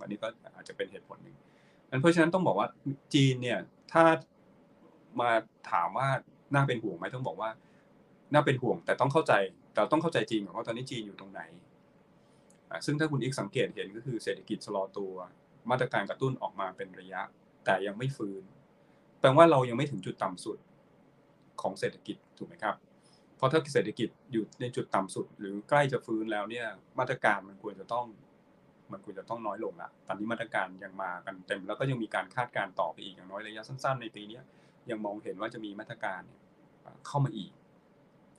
[0.00, 1.36] อันนี้ก็อาจจะเป็นเหตุผลหนึ่ง
[1.90, 2.68] งั้นเพราะฉะนั้นต้องบอกว่า
[3.14, 3.58] จีนเนี่ย
[3.92, 4.04] ถ้า
[5.20, 5.30] มา
[5.70, 6.08] ถามว่า
[6.54, 7.50] น่าเป็นห่วงไหมต้องบอกว่า
[8.32, 9.32] น่าเป็นห่วงแต่ต้องเข้าใจ
[9.74, 11.40] แต่ต้องเข้าใจจีนก่อนว่าตอนนี้จีนอยู่ตรงไหน
[12.86, 15.12] ซึ่งถ้าคุณอีกสังเกตเห็นก็คือเศรษฐกิจชะลอตัว
[15.70, 17.22] มาตรการกระตุ้นออกมาเป็นระยะ
[17.64, 18.42] แต่ยังไม่ฟื้น
[19.20, 20.58] แปลว่าเรายังไม่ถึงจุดต่ำสุด
[21.62, 22.74] ของเศรษฐกิจถูกไหมครับ
[23.36, 26.66] เพราะถ้าเศรษฐกิจอยู่ในจุดต่ำสุด หรือใกล้จะฟื้นแล้วเนี่ย
[26.98, 28.06] มาตรการมันควรจะต้อง
[28.92, 34.40] มันควรจะต้องน้อยลงละตอนนี้มาตรการยังมากันเต็ม แล้วก็ยังมีการคาดการณ์ต่อไปอีกอย่างน้อยระยะสั้น ๆ ในปีนี้
[34.90, 36.22] ยังมองเห็นว่าจะมีมาตรการ
[37.06, 37.50] เข้ามาอีก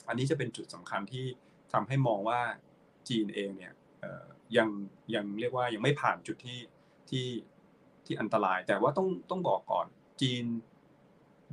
[0.07, 1.25] อันนี้จะเป็นจุดสำคัญที่
[1.73, 2.41] ทำให้มองว่า
[3.09, 3.73] จีนเองเนี่ย
[4.57, 4.69] ยัง
[5.15, 6.59] ยังเรียกว่ายังไม่ผ่านจุดที่
[7.09, 7.27] ที่
[8.05, 9.87] ที่อันตราย แต่ว่าต้องต้องบอกก่อน
[10.21, 10.43] จีน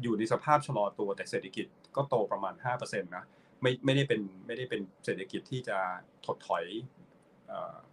[0.02, 1.66] อยู่ในสภาพชะลอตัวแต่เศรษฐกิจ
[1.96, 3.24] ก็โตประมาณ5%นะ
[3.62, 5.78] ไม่ไม่ได้เป็นไม่ได้เป็นเศรษฐกิจที่จะ
[6.26, 6.64] ถดถอย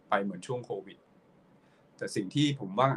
[0.09, 0.97] ไปเหมือนช่วงโควิด
[1.97, 2.89] แต่สิ่งที่ผมว่า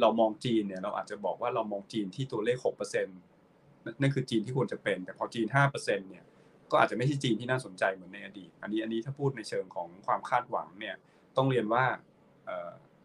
[0.00, 6.24] เรามองจีนเนี่ยเราอาจจะบอกว่าเรามองจีนที่ตัวเลข6%นั่นคือจีนที่ควรจะเป็น แต่พอจีน5%เนี่ย
[6.70, 10.96] ก็อาจจะไม่ใช่จีนที่น่าสนใจเหมือนในอดีต อันนี้อันนี้ถ้าพูดในเชิงของความคาดหวังเนี่ย
[11.36, 11.84] ต้องเรียนว่า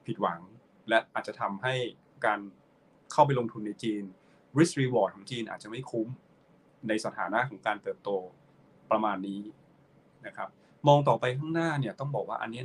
[0.06, 0.40] ผิดหวัง
[0.90, 1.76] และอาจจะทำให้
[2.26, 2.40] การ
[3.12, 4.04] เข้าไปลงทุนในจีน
[4.58, 6.08] risk reward ของจีนอาจจะไม่คุ้ม
[6.88, 8.10] ในสถานะของการเติบโต
[8.92, 9.42] ประมาณนี้
[10.26, 10.50] นะครับ
[10.88, 12.64] มองต่อไปข้างหน้าเนี่ยต้องบอกว่าอันนี้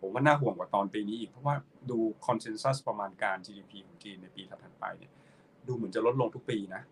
[0.00, 1.54] ผมว่าน่าห่วงกว่าตอนปีนี้อีก เพราะว่า
[1.90, 5.12] ดูคอนเซนแซสประมาณการ GDP ของจีนในปีถัดไปเนี่ย
[5.66, 6.82] ดูเหมือนจะลดลงทุกปีนะ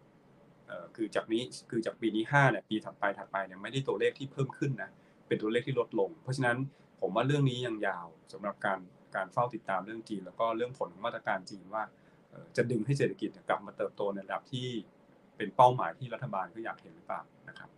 [0.97, 4.91] คือจากนี้คือจากปีนี้5เนี่ยปีถัดไปถัดไปเนี่ยไม่ได้ตัวเลขที่เพิ่มขึ้นนะ
[5.27, 6.57] เป็นตัวเลขที่ลดลง เพราะฉะนั้น
[7.01, 8.79] ผมว่าเรื่องนี้ยังยาวสำหรับการ
[9.17, 11.83] การเฝ้าติดตามเรื่องจีน แล้วก็เรื่องผลของมาตรการจีนว่า
[12.57, 14.69] จะดึงให้เศรษฐกิจกลับมาเติบโตในระดับที่
[15.37, 17.71] เป็นเป้าหมายที่รัฐบาลก็อยากเห็นหรือเปล่านะครับ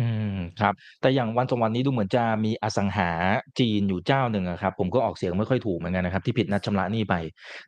[0.00, 3.10] อืม ครับ แต่อย่างวันสองวันนี้ดูเหมือนจะมีอสังหา
[3.58, 7.14] จีนอยู่เจ้าหนึ่งอะครับ ผมก็ออกเสียงไม่ค่อยถูกเหมือนกันนะครับ ที่ผิดนัดชำระหนี้ไป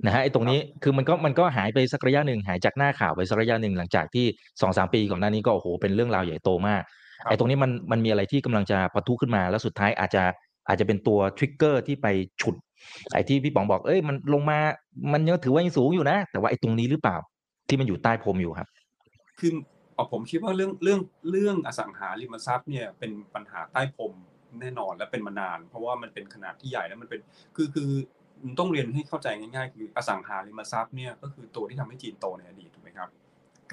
[0.05, 4.27] นะฮะไอ้ตรงนี้คือมันก็ มันก็หายไปสักระยะหนึ่ง หายจากหน้าข่าวไปสักระยะหนึ่ง หลังจากที่
[4.61, 6.83] สองสามปีก่อนหน้านี้ก็ โอ้โหเป็นเรื่องราวใหญ่โตมาก
[7.29, 10.25] ไอ้ตรงนี้มัน มันมีอะไรที่กำลังจะปะทุขึ้นมา แล้วสุดท้ายอาจจะ
[10.69, 12.07] อาจจะเป็นตัวทริกเกอร์ที่ไป
[12.41, 12.55] ฉุด
[13.13, 14.59] ไอ้ที่พี่ป๋องบอกเอ้ย มันลงมา
[15.13, 17.17] มันยัง ถือว่ายังสูงอยู่นะ แต่ว่าไอ้ตรงนี้หรือเปล่า
[17.69, 18.69] ที่มันอยู่ใต้พรมอยู่ครับ
[19.39, 19.53] คือ
[20.13, 24.13] ผมคิดว่าเรื่องเรื่องเรื่องอสังหาริมทรัพย์เนี่ยเป็นปัญหาใต้พรม
[24.61, 27.21] แน่นอนและเป็นมานาน เพราะว่ามันเป็นขนาดที่ใหญ่แล้วมันเป็น
[27.57, 27.91] คือคือ
[28.59, 33.09] ต้องเรียนให้เข้าใจง่ายๆ คืออสังหาริมทรัพย์เนี่ยก็คือตัวที่ทำให้จีนโตในอดีตถูกไหมครับ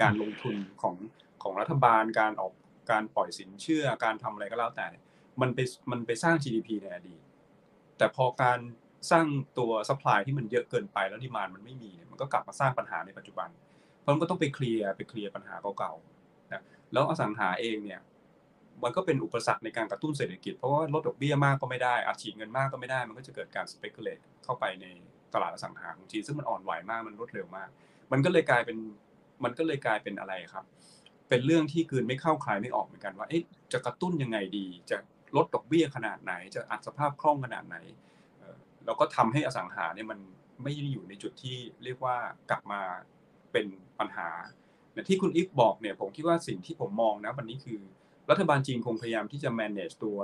[0.00, 0.94] การลงทุนของ
[1.42, 2.52] ของรัฐบาลการออก
[2.90, 4.86] การปล่อยสินเชื่อการทำอะไรก็แล้วแต่
[5.40, 5.58] มันไป
[5.90, 7.20] มันไปสร้าง GDP ในอดีต
[7.98, 8.58] แต่พอการ
[9.10, 9.26] สร้าง
[9.58, 13.48] ตัว supply ที่มันเยอะเกินไปแล้ว demand มันไม่มีมันก็กลับมาสร้างปัญหาในปัจจุบัน
[14.00, 16.11] เพราะมันก็ต้องไป clear ไป clear ปัญหาเก่าๆ
[16.52, 16.62] นะ
[16.92, 18.00] แล้วอสังหาเองเนี่ย
[18.84, 24.86] มันก็เป็นอุปสรรคในการกระตุ้นเศรษฐกิจ เพราะว่าลดดอกเบี้ยมากก็ไม่ได้อาฉีดเงินมากก็ไม่ได้ มันก็จะเกิดการ speculate เข้าไปใน
[25.34, 27.68] ตลาดอสังหาของจีนซึ่งมันอ่อนไหวมากมันรวดเร็วมาก
[28.12, 28.76] มันก็เลยกลายเป็น
[29.44, 30.64] มันก็เลยกลายเป็นอะไรครับ
[31.28, 34.96] เป็นเรื่องที่กลืนไม่เข้าคายไม่ออกเหมือนกันว่าเอ๊ะจะกระตุ้นยังไงดี จะ
[35.36, 37.76] ลดดอกเบี้ยขนาดไหน จะอัดสภาพคล่องขนาดไหน
[38.84, 40.18] แล้วก็ทำให้อสังหาเนี่ยมัน
[40.62, 42.16] ไม่ได้อยู่ในจุดที่เรียกว่า
[42.50, 42.80] กลับมา
[43.52, 43.66] เป็น
[43.98, 44.28] ปัญหา
[45.08, 47.80] ที่คุณอีฟบอกเนี่ยผมคิดว่าสิ่งที่ผมมองนะวันนี้คือ
[48.30, 50.16] รัฐบาลจีนคงพยายามที่จะ manage ตัว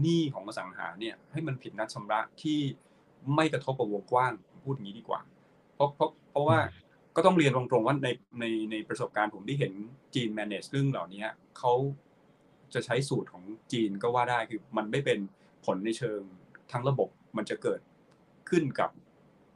[0.00, 2.58] หนี้ของอสังหาเนี่ยให้มันผิดนัดชำระที่
[3.34, 4.32] ไม่กระทบกับวงกว้าง
[4.64, 5.20] พูดอย่างนี้ดีกว่า
[5.74, 6.58] เพราะเพราะเพราะว่า
[7.16, 8.08] ก็ต้องเรียนตรงๆว่าใน
[8.40, 9.72] ในในประสบการณ์ผมที่เห็น
[10.14, 11.24] จีน manage เรื่องเหล่านี้
[11.58, 11.74] เขา
[12.74, 15.18] จะใช้สูตรของจีนก็ว่าได้คือมันไม่เป็น
[15.66, 16.20] ผลในเชิง
[16.72, 17.80] ทั้งระบบ มันจะเกิด
[18.48, 18.90] ขึ้นกับ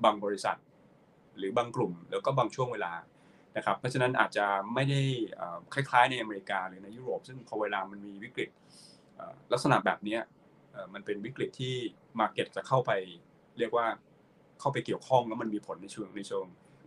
[0.04, 0.58] บางบริษัท
[1.38, 2.92] หรือบางกลุ่ม แล้วก็บางช่วงเวลา
[3.56, 5.00] นะครับเพราะฉะนั้นอาจจะไม่ได้
[5.74, 8.50] คล้ายๆในอเมริกาหรือในยุโรป ซึ่งพอเวลามันมีวิกฤต
[9.52, 10.18] ลักษณะแบบนี้
[10.94, 11.74] มันเป็นวิกฤตที่
[12.18, 12.92] มาเก็ตจะเข้าไป
[13.58, 13.86] เรียกว่า
[14.60, 16.44] เข้าไปเกี่ยวข้องแล้วมันมีผลในเชิงในเชิง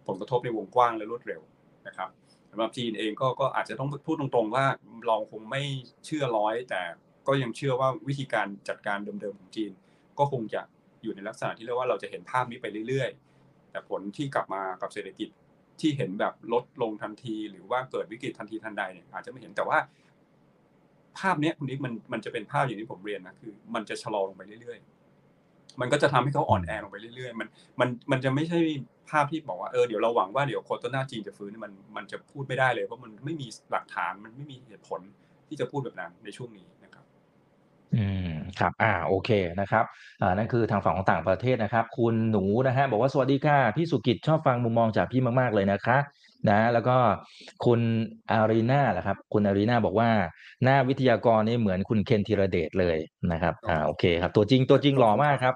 [0.07, 1.41] ผลกระทบในวงกว้างและรวดเร็ว
[1.87, 2.09] นะครับ
[2.51, 4.65] สำหรับจีนเองก็ก็อาจจะต้องพูดตรงๆว่า
[5.07, 5.63] เราคงไม่
[6.05, 6.81] เชื่อร้อย แต่
[7.27, 9.71] ก็ยังเชื่อว่าวิธีการจัดการเดิมๆของจีน
[10.19, 10.61] ก็คงจะ
[11.03, 15.29] อยู่ในลักษณะที่เรียกว่าเราจะเห็นภาพนี้ไปเรื่อยๆ แต่ผลที่กลับมากับเศรษฐกิจ
[15.81, 19.77] ที่เห็นแบบลดลงทันที หรือว่าเกิดวิกฤตทันทีทันใดเนี่ยอาจจะไม่เห็นแต่ว่า
[21.19, 27.47] ภาพนี้คุณนิกมันมันจะเป็นภาพอย่างที่ผมเรียนนะคือ มันจะชะลอลงไปเรื่อยๆ มันก็จะทำให้เขาอ่อนแอลงไปเรื่อยๆ มัน
[27.79, 28.59] มันมันจะไม่ใช่
[29.09, 35.01] ภาพที่บอกว่าเออเดี๋ยวเราหวังว่าเดี๋ยวโคตรหน้าจีนจะฟื้นมันมันจะพูดไม่ได้เลยเพราะมันไม่มีหลักฐานมันไม่มีเหตุผล
[35.47, 36.67] ที่จะพูดแบบนั้นในช่วงนี้
[37.93, 38.27] อืม
[38.59, 39.29] ครับ อ่า โอเค
[39.59, 39.85] นะครับ
[40.21, 45.97] อ่า นั่นคือทางฝั่งของต่างประเทศนะครับ คุณหนูนะฮะ บอกว่าสวัสดีค่ะ พี่สุกิจชอบฟังมุมมองจากพี่มาก ๆ เลยนะคะ
[46.49, 46.97] นะแล้วก็
[47.65, 47.79] คุณ
[48.31, 50.09] อารีนาแหละครับ คุณอารีนาบอกว่า
[50.63, 52.97] หน้าวิทยากรนี่เหมือนคุณเคนธีรเดชเลย
[53.31, 55.55] นะครับอ่าโอเคครับ ตัวจริงตัวจริงหล่อมากครับ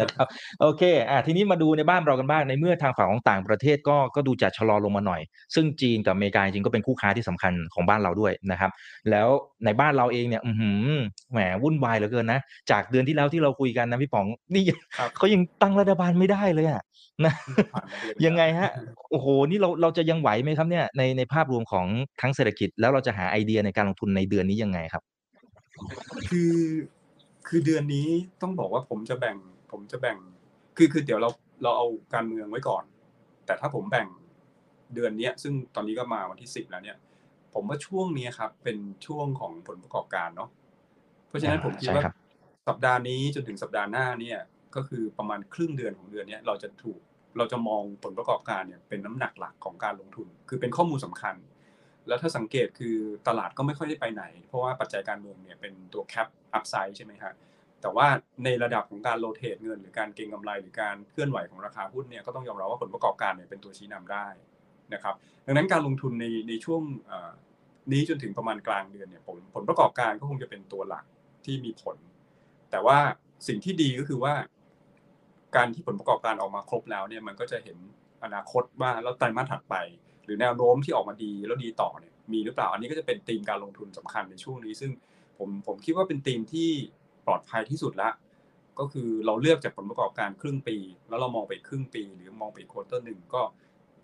[0.00, 0.26] นะครับ
[0.60, 5.20] โอเคอ่าทีนี้มาดูในบ้านเรากันบ้างในเมื่อทางฝั่งของต่างประเทศก็ก็ดูจะชะลอลงมาหน่อย
[5.54, 8.70] ซึ่งจีนกับอเมริกาจริงๆก็เป็นคู่ค้าที่สำคัญของบ้านเราด้วยนะครับ
[9.10, 9.28] แล้ว
[9.64, 10.90] ในบ้านเราเองเนี่ยอือหือ
[11.32, 12.40] แหมวุ่นวายเหลือเกินนะ
[12.70, 16.82] จากเดือนที่แล้วที่เราคุยกันนะพี่ป๋องนี่ยังครับเขายังตั้งรัฐบาลไม่ได้เลยอะ
[17.24, 17.32] นะ
[17.72, 18.70] ผ่านมาเดือนยังไงฮะ
[19.10, 21.86] โอ้โหนี่เราเราจะยังไหวไหมครับเนี่ยในในภาพรวมของ
[22.20, 25.02] ทั้งเศรษฐกิจ แล้วเราจะหาไอเดียในการลงทุนในเดือนนี้ยังไงครับ
[26.28, 26.56] คือ
[27.48, 28.08] คือเดือนนี้
[28.42, 29.36] ต้องบอกว่าผมจะแบ่ง
[29.70, 30.16] ผมจะแบ่ง
[30.76, 31.30] คือคือเดี๋ยวเรา
[31.62, 32.84] เราเอาการเมืองไว้ก่อน
[33.46, 34.08] แต่ถ้าผมแบ่ง
[34.94, 36.96] เดือนเนี้ยซึ่งตอนนี้ก็มาวันที่สิบแล้วเนี่ย
[37.54, 40.48] ผมว่าช่วงนี้ครับ เป็นช่วงของผลประกอบการเนาะ
[41.28, 42.14] เพราะฉะนั้นอ่าผมคิดใช่ว่าครับ
[42.68, 44.38] สัปดาห์นี้จนถึงสัปดาห์หน้าเนี่ย
[44.74, 47.00] ก็คือประมาณครึ่งเดือนของเดือนเนี้ยเราจะถูก
[47.36, 51.34] เราจะมองผลประกอบการเนี่ยเป็นน้ำหนักหลักของการลงทุน คือเป็นข้อมูลสำคัญ
[52.08, 52.96] แล้วถ้าสังเกตคือ
[53.28, 57.32] ตลาดก็ไม่ค่อยได้ไปไหน เพราะว่าปัจจัยการเมืองเนี่ยเป็นตัว cap upside ใช่ไหมฮะ
[57.80, 58.06] แต่ว่า
[58.44, 64.26] ในระดับของการ rotate เงิน หรือการเก็งกำไรหรือการเคลื่อนไหวของราคาหุ้นเนี่ยก็ต้องยอมรับว่าผลประกอบการเนี่ยเป็นตัวชี้นำได้
[64.94, 65.14] นะครับ
[65.46, 66.82] ดังนั้นการลงทุนในในช่วง
[67.92, 71.04] นี้จนถึงประมาณกลางเดือนเนี่ยผลผลประกอบการก็คงจะเป็นตัวหลัก
[71.44, 71.96] ที่มีผล
[72.70, 72.98] แต่ว่า
[73.48, 74.34] สิ่งที่ดีก็คือว่า
[75.56, 77.78] การที่ผลประกอบการออกมาครบแล้วเนี่ยมันก็จะเห็น
[78.24, 79.74] อนาคตว่าแล้วไตรมาสถัดไป
[80.24, 84.90] หรือแนวโน้มที่ออกมาดีแล้วดีต่อเนี่ยมีหรือเปล่าอันนี้ก็จะเป็นธีมการลงทุนสำคัญในช่วงนี้ ซึ่ง
[85.38, 86.70] ผมผมคิดว่าเป็นธีมที่
[87.26, 88.10] ปลอดภัยที่สุดละ
[88.78, 90.76] ก็คือเราเลือกจากผลประกอบการครึ่งปี
[91.08, 93.42] แล้วเรามองไปครึ่งปี หรือมองไปควอเตอร์หนึ่งก็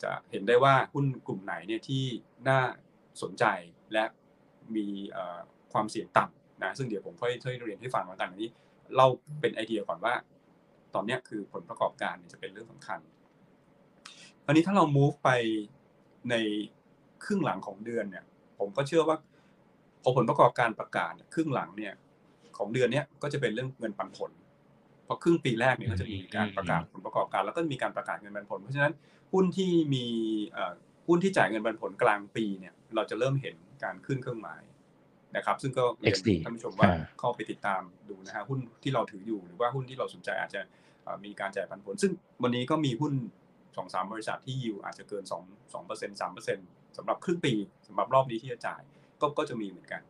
[0.02, 2.04] จะเห็นได้ว่าหุ้นกลุ่มไหนเนี่ยที่
[2.48, 2.60] น่า
[3.22, 3.44] สนใจ
[3.92, 4.04] และ
[4.76, 4.86] มี
[5.72, 8.50] ความเสี่ยงต่ำนะซึ่งเดี๋ยวผมค่อยช่วยเรียนให้ฟังแล้วกันอันนี้
[8.96, 9.06] เรา
[9.40, 10.14] เป็นไอเดียก่อนว่า
[10.94, 13.00] ตอนนี้คือผลประกอบการจะเป็นเรื่องสำคัญ
[14.46, 15.30] อันนี้ถ้าเรา move ไป
[16.30, 16.34] ใน
[17.24, 18.24] ครึ่งหลังของเดือนเนี่ย
[18.58, 19.16] ผมก็เชื่อว่า
[20.02, 21.94] พอผลประกอบการประกาศครึ่งหลังเนี่ย
[22.58, 24.30] ของเดือนเนี้ยก็จะเป็นเรื่องเงินปันผล
[25.04, 28.92] เพราะครึ่งปีแรกเนี่ยก็จะมีการประกาศผลประกอบการ แล้วก็มีการประกาศเงินปันผล เพราะฉะนั้น
[29.32, 30.04] หุ้นที่มี
[31.06, 34.62] หุ้นที่จ่ายเงินปันผลกลางปีเนี่ย เราจะเริ่มเห็นการขึ้นเครื่องหมาย
[35.36, 40.60] นะครับ ซึ่งก็เรียน XD ท่านผู้ชมว่าอ่าเข้าไปติดตามดูนะฮะหุ้นที่เราถืออยู่หรือว่าหุ้นที่เราสนใจอาจจะ
[41.02, 42.12] เอ่อมีการจ่ายปันผล ซึ่ง
[42.42, 43.12] วันนี้ก็มีหุ้น
[43.76, 46.58] สองสามบริษัทที่ยิวอาจจะเกินสองสองเปอร์เซ็นสามเปอร์เซ็น
[46.96, 47.52] สำหรับครึ่งปี
[47.86, 48.82] สำหรับรอบนี้ที่จะจ่าย
[49.20, 50.02] ก็ก็จะมีเหมือนกัน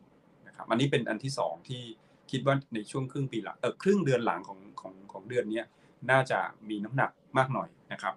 [0.47, 1.83] นะครับอันนี้เป็นอันที่สองที่
[2.31, 5.67] คิดว่าในช่วงครึ่งปีหลังเออครึ่งเดือนหลังของของของเดือนเนี้ย
[6.11, 8.15] น่าจะมีน้ำหนักมากหน่อยนะครับ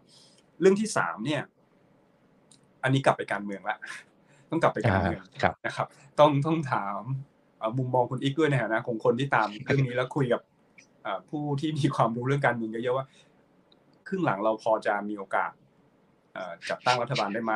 [0.59, 1.41] เรื่องที่สามเนี่ย
[2.83, 3.77] อันนี้กลับไปการเมืองละ
[4.51, 5.87] ต้องกลับไปการเมืองอ่าครับนะครับ
[6.19, 6.99] ต้องต้องถาม
[7.57, 10.41] เอ่อมุมมองคุณอีกด้วยในฐานะของคนที่ตามเรื่องนี้แล้วคุยกับ
[11.03, 13.05] เอ่อผู้ที่มีความรู้เรื่องการเมืองเยอะๆว่า
[14.07, 15.51] ครึ่งหลังเราพอจะมีโอกาส
[16.33, 17.53] เอ่อจัดตั้งรัฐบาลได้ไหม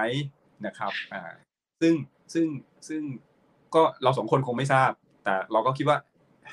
[0.66, 1.22] นะครับอ่า
[1.82, 1.94] ซึ่ง
[2.34, 2.48] ซึ่ง
[2.88, 3.02] ซึ่ง
[3.76, 4.92] ก็เราสองคนคงไม่ทราบ
[5.24, 5.98] แต่เราก็คิดว่า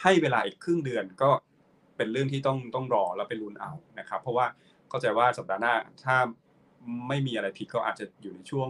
[0.02, 1.30] ให้เวลาอีกครึ่งเดือนก็
[1.96, 4.46] เป็นเรื่องที่ต้องต้องรอแล้วไปลุ้นเอานะครับ เพราะว่า
[4.88, 5.74] เข้าใจว่าสัปดาห์หน้า
[6.04, 6.16] ถ้า
[7.08, 8.68] ไม่มีอะไรผิดก็อาจจะอยู่ในช่วง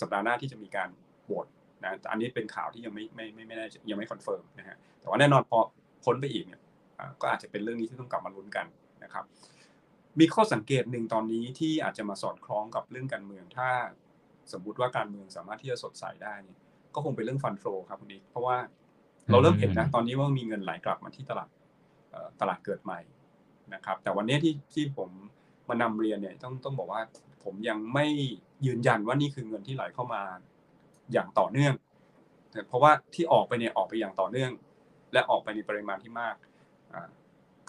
[0.00, 0.88] สัปดาห์หน้าที่จะมีการ
[1.30, 1.46] โหวต
[1.84, 5.58] นะแต่อันนี้เป็นข่าวที่ยังไม่ไม่ไม่ไม่แน่ยังไม่ confirm นะฮะแต่ว่าแน่นอนพอ
[6.04, 6.60] พ้นไปอีกเนี่ย
[6.98, 8.66] อ่าก็อาจจะเป็นเรื่องนี้ที่ต้องกลับมาลุ้นกัน
[9.04, 9.24] นะครับ
[10.20, 13.68] มีข้อสังเกตหนึ่งตอนนี้ที่อาจจะมาสอดคล้องกับเรื่องการเมือง ถ้า
[14.52, 16.58] สมมุติว่าการเมืองสามารถที่จะสดใสได้เนี่ย
[16.94, 18.56] ก็คงเป็นเรื่องฟันโฟครับคุณดิเพราะว่า
[19.30, 21.48] เราเริ่มเห็นนะตอนนี้ว่ามีเงินไหลกลับมาที่ตลาด
[22.10, 23.00] เอ่อตลาดเกิดใหม่
[23.74, 25.10] นะครับ แต่วันนี้ที่ที่ผม
[25.68, 27.00] มานำเรียนเนี่ยต้องต้องบอกว่า
[27.44, 28.06] ผมยังไม่
[28.66, 30.22] ยืนยันว่านี่คือเงินที่ไหลเข้ามา
[31.12, 31.74] อย่างต่อเนื่อง
[32.68, 34.50] เพราะว่าที่ออกไปเนี่ยออกไปอย่างต่อเนื่อง
[35.12, 36.36] และออกไปในปริมาณที่มาก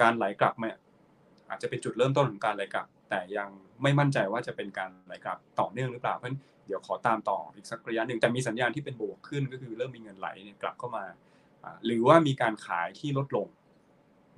[0.01, 0.77] การไหลกลับเนี่ย
[1.49, 3.49] อาจจะเป็นจุดเริ่มต้นของการไหลกลับ แต่ยัง
[3.81, 10.27] ไม่มั่นใจว่าจะเป็นการไหลกลับต่อเนื่องหรือเปล่าเพราะนั้นเดี๋ยวขอตามต่ออีกสักระยะหนึ่งแต่มีสัญญาณที่เป็นบวกขึ้นก็คือเริ่มมีเงินไหล
[10.61, 11.05] กลับเข้ามา
[11.85, 13.47] หรือว่ามีการขายที่ลดลง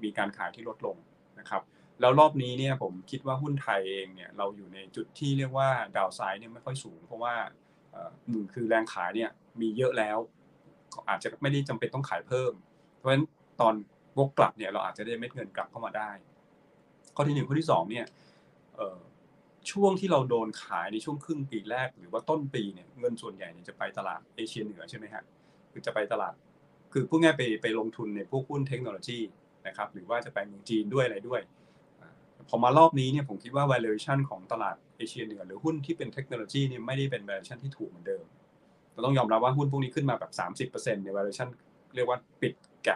[0.03, 0.97] มีการขายที่ลดลง
[1.39, 1.61] นะครับ
[2.01, 7.35] แล้วรอบนี้เนี่ยผมคิดว่าหุ้นไทยเองเนี่ยเราอยู่ในจุดที่เรียกว่าดาวไซด์เนี่ยไม่ค่อยสูง เพราะว่า
[8.29, 9.29] หนึ่งคือแรงขายเนี่ย
[9.61, 10.17] มีเยอะแล้ว
[11.09, 12.51] อาจจะไม่ได้จำเป็นต้องขายเพิ่ม
[12.97, 13.23] เพราะฉะนั้น
[13.61, 13.73] ตอน
[14.17, 16.09] วกกลับเนี่ยเราอาจจะได้เม็ดเงินกลับเข้ามาได้
[17.15, 18.05] ข้อที่หนึ่งข้อที่สองเนี่ย
[19.71, 25.23] ช่วงที่เราโดนขายในช่วงครึ่งปีแรก หรือว่าต้นปีเนี่ยเงินส่วนใหญ่เนี่ยจะไปตลาดเอเชียเหนือใช่ไหมฮะ
[25.71, 26.33] คือจะไปตลาด
[26.93, 29.19] คือพูดง่ายไปไปลงทุนในพวกหุ้นเทคโนโลยี
[29.67, 31.41] นะครับหรือว่าจะไปเมืองจีนด้วยอะไรด้วย
[32.49, 38.25] พอมารอบนี้เนี่ยผมคิดว่า valuation ของตลาดเอเชียเหนือหรือหุ้นที่เป็นเทคโนโลยีเนี่ยไม่ได้เป็น valuation ที่ถูกเหมือนเดิม
[38.93, 40.23] เราต้องยอมรับว่าหุ้นพวกนี้ขึ้นมาแบ
[40.67, 41.47] บ30%ใน valuation
[41.95, 42.53] เรียกว่าปิด
[42.83, 42.93] แกล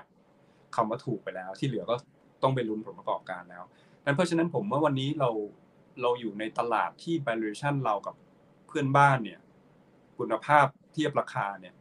[0.76, 1.96] คำว่าถูกไปแล้ว ที่เหลือก็
[2.44, 3.64] ต้องไปลุ้นผลประกอบการแล้ว
[4.06, 5.30] นั้นเพราะฉะนั้นผมว่าวันนี้เรา
[6.02, 8.16] เราอยู่ในตลาดที่ valuation เรากับ
[8.68, 9.40] เพื่อนบ้านเนี่ย
[10.18, 11.74] คุณภาพเทียบราคาเนี่ย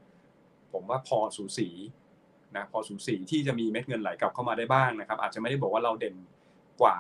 [0.72, 1.68] ผมว่าพอสูสี
[2.56, 6.16] นะพอสูสีที่จะมีเม็ดเงินไหลกลับเข้ามาได้บ้างนะครับ อาจจะไม่ได้บอกว่าเราเด่น
[6.82, 6.96] กว่า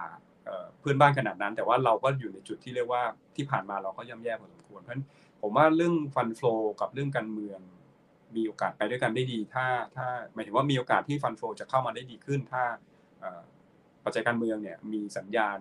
[0.80, 3.02] เพื่อนบ้านขนาดนั้น แต่ว่าเราก็อยู่ในจุดที่เรียกว่า
[3.36, 5.04] ที่ผ่านมาเราก็ย่ำแย่พอสมควรเพราะฉะนั้น
[5.40, 7.60] ผมว่าเรื่องฟันฟลอกับเรื่องการเมือง
[8.36, 12.64] มีโอกาสไปด้วยกันได้ดี ถ้าถ้าหมายถึงว่ามีโอกาสที่ฟันฟลอจะเข้ามาได้ดีขึ้น ถ้า
[14.04, 15.58] ปัจจัยการเมืองเนี่ยมีสัญญาณ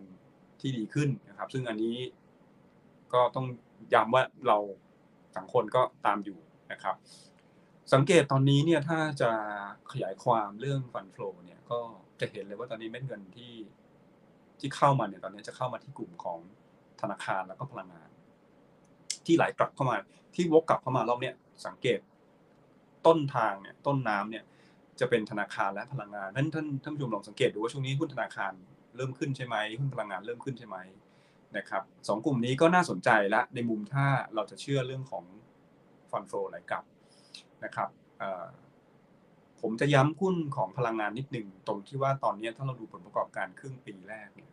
[0.61, 1.97] ที่ดีขึ้นนะครับ ซึ่งอันนี้
[3.13, 3.45] ก็ต้อง
[3.93, 4.57] ย้ำว่าเรา
[5.35, 6.39] สังคนก็ตามอยู่
[6.71, 6.95] นะครับ
[7.93, 9.31] สังเกตตอนนี้เนี่ยถ้าจะ
[9.91, 11.79] ขยายความเรื่องฟันฟลอเนี่ยก็
[12.19, 13.51] จะเห็นเลยว่าตอนนี้เม็ดเงินที่
[14.59, 16.39] ที่เข้ามาเนี่ยตอนนี้จะเข้ามาที่กลุ่มของ
[17.01, 18.09] ธนาคารแล้วก็พลังงาน
[19.25, 19.97] ที่ไหลกลับเข้ามา
[20.35, 21.99] ที่วกกลับเข้ามารอบเนี้ยสังเกต
[23.05, 24.43] ต้นทางเนี่ยต้นน้ำเนี่ย
[24.99, 28.51] จะเป็นธนาคารและพลังงานท่านท่านท่านผู้ชมลองสังเกตดูว่าช่วงนี้หุ้นธนาคาร
[28.95, 30.77] เริ่มขึ้นใช่ไหมหุ้นพลังงานเริ่มขึ้นใช่ไหม
[31.57, 35.23] นะครับสองกลุ่มนี้ก็น่าสนใจละในมุมถ้าเราจะเชื่อเรื่องของ
[36.11, 36.83] ฟันโฟไหลกลับ
[37.63, 37.89] นะครับ
[39.67, 44.49] ผมจะย้ำหุ้นของพลังงานนิดหนึ่งตรงที่ว่าตอนนี้ถ้าเราดูผลประกอบการครึ่งปีแรกเนี่ย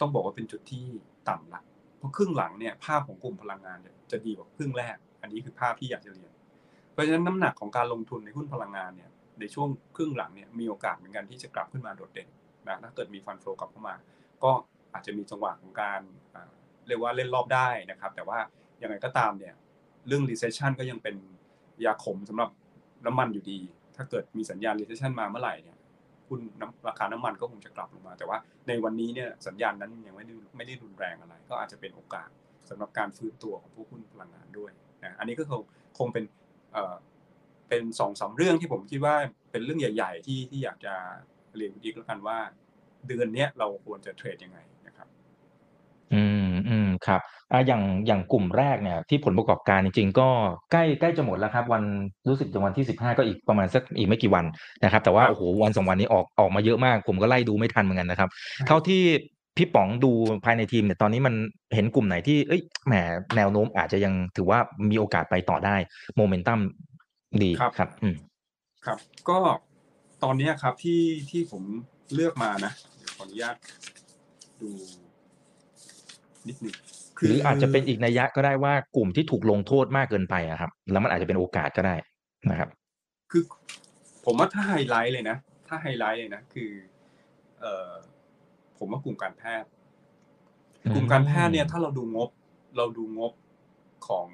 [0.00, 0.84] ต้องบอกว่าเป็นจุดที่
[1.28, 1.60] ต่ำละ
[1.98, 6.32] เพราะครึ่งหลังเนี่ยภาพของกลุ่มพลังงานเนี่ยจะดีกว่าครึ่งแรก อันนี้คือภาพที่อยากจะเรียน
[6.92, 12.28] เพราะฉะนั้นน้ำหนักของการลงทุนในหุ้นพลังงานเนี่ยในช่วงครึ่งหลังเนี่ยมีโอกาสเหมือนกันที่จะกลับขึ้นมาโดดเด่น
[12.68, 13.94] นะถ้าเกิดมีฟันโฟกลับเข้ามา
[14.42, 14.50] ก็
[14.92, 16.00] อาจจะมีจังหวะของการ
[16.86, 18.38] เรียกว่าเล่นรอบได้นะครับ แต่ว่า
[18.82, 19.54] ยังไงก็ตามเนี่ย
[20.06, 21.16] เรื่อง recession ก็ยังเป็น
[21.84, 22.50] ยาขมสำหรับ
[23.06, 23.58] น้ำมันอยู่ดี
[23.96, 25.76] ถ้าเกิดมีสัญญาณ recession มาเมื่อไหร่เนี่ย
[26.28, 26.40] หุ้น
[26.88, 28.38] ราคาน้ำมันก็คงจะกลับลงมา แต่ว่า
[28.68, 32.28] ในวันนี้เนี่ยสัญญาณนั้นยังไม่ได้ไม่ได้รุนแรงอะไร ก็อาจจะเป็นโอกาส
[32.68, 34.70] สำหรับการฟื้นตัวของพวกหุ้นพลังงานด้วย
[35.04, 35.62] นะอันนี้ก็คง
[35.98, 36.24] คงเป็น
[36.72, 36.94] เอ่อ
[37.68, 39.14] เป็นสองสาเรื่องที่ผมคิดว่า
[39.50, 40.94] เป็นเรื่องใหญ่ ๆ ที่ที่อยากจะ
[41.56, 42.38] เรียนอีกแล้วกันว่า
[43.08, 45.08] เดือนนี้เราควรจะเทรดยังไงนะครับ
[46.14, 47.20] อืมอืม ครับ
[47.52, 50.28] อ่าอย่างอย่างกลุ่มแรกเนี่ยที่ผลประกอบการจริงๆ ก็
[50.72, 51.82] ใกล้ใกล้จะหมดแล้วครับ วัน
[52.28, 54.44] รู้สึกจะวันที่สิบห้าก็อีกประมาณสักอีกไม่กี่วัน
[54.84, 58.28] นะครับ แต่ว่าโอ้โหวันสองวันนี้ออกออกมาเยอะมาก ผมก็ไล่ดูไม่ทันเหมือนกันนะครับ
[58.66, 59.02] เท่าที่
[59.56, 60.12] พี่ป๋องดู
[60.44, 61.34] ภายในทีมเนี่ยตอนนี้มัน
[61.74, 62.94] เห็นกลุ่มไหนที่เอ้ยแหม
[63.36, 64.58] แนวโน้มอาจจะยังถือว่า
[64.90, 65.76] มีโอกาสไปต่อได้
[66.16, 66.60] โมเมนตัม
[67.42, 68.16] ดีครับอืม
[68.86, 69.38] ครับ ก็
[70.22, 71.62] ตอนนี้ครับที่ที่ผม
[72.14, 73.56] เลือกมานะเดี๋ยวขออนุญาต
[74.60, 74.70] ดู
[76.48, 76.74] นิดนึง
[77.22, 81.94] หรืออาจจะเป็นอีกนัยยะก็ได้ว่ากลุ่มที่ถูกลงโทษมากเกินไปอะครับ แล้วมันอาจจะเป็นโอกาสก็ได้
[82.50, 82.68] นะครับ
[83.30, 83.42] คือ
[84.24, 85.36] ผมว่าถ้าไฮไลท์เลยนะ
[85.68, 86.70] ถ้าไฮไลท์เลยนะ คือ
[87.60, 87.90] เอ่อ
[88.78, 89.68] ผมว่ากลุ่มการแพทย์
[90.94, 92.30] กลุ่มการแพทย์เนี่ย ถ้าเราดูงบ
[92.76, 93.32] เราดูงบ
[94.08, 94.28] ของ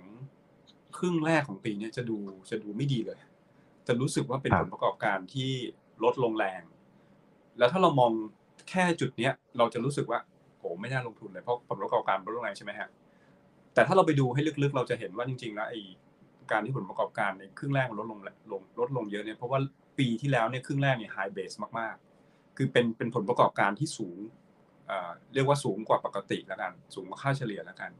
[0.96, 2.16] ครึ่งแรกของปีนี้จะดู
[2.50, 3.18] จะดูไม่ดีเลย
[3.86, 5.50] จะรู้สึกว่าเป็นผลประกอบการที่
[6.04, 6.62] ลดลงแรง
[7.58, 8.12] แล้วถ้าเรามอง
[8.70, 10.20] แค่จุดเนี้ย เราจะรู้สึกว่า
[10.58, 12.88] โหไม่น่าลงทุนเลยเพราะผลประกอบการลดลงแรงใช่ไหมฮะ
[13.74, 15.74] แต่ถ้าเราไปดูให้ลึกๆ เราจะเห็นว่าจริงๆแล้วไอ
[16.52, 18.18] การที่ผลประกอบการในครึ่งแรกมันลดลง
[18.52, 19.58] ลงลดลงเยอะเนี่ยเพราะว่า
[19.98, 24.18] ปีที่แล้วเนี่ยครึ่งแรกเนี่ยไฮเบสมากๆ คือเป็นเป็นผลประกอบการที่สูง
[25.34, 27.90] เรียกว่าสูงกว่าปกติแล้วกัน สูงกว่าค่าเฉลี่ยแล้วกัน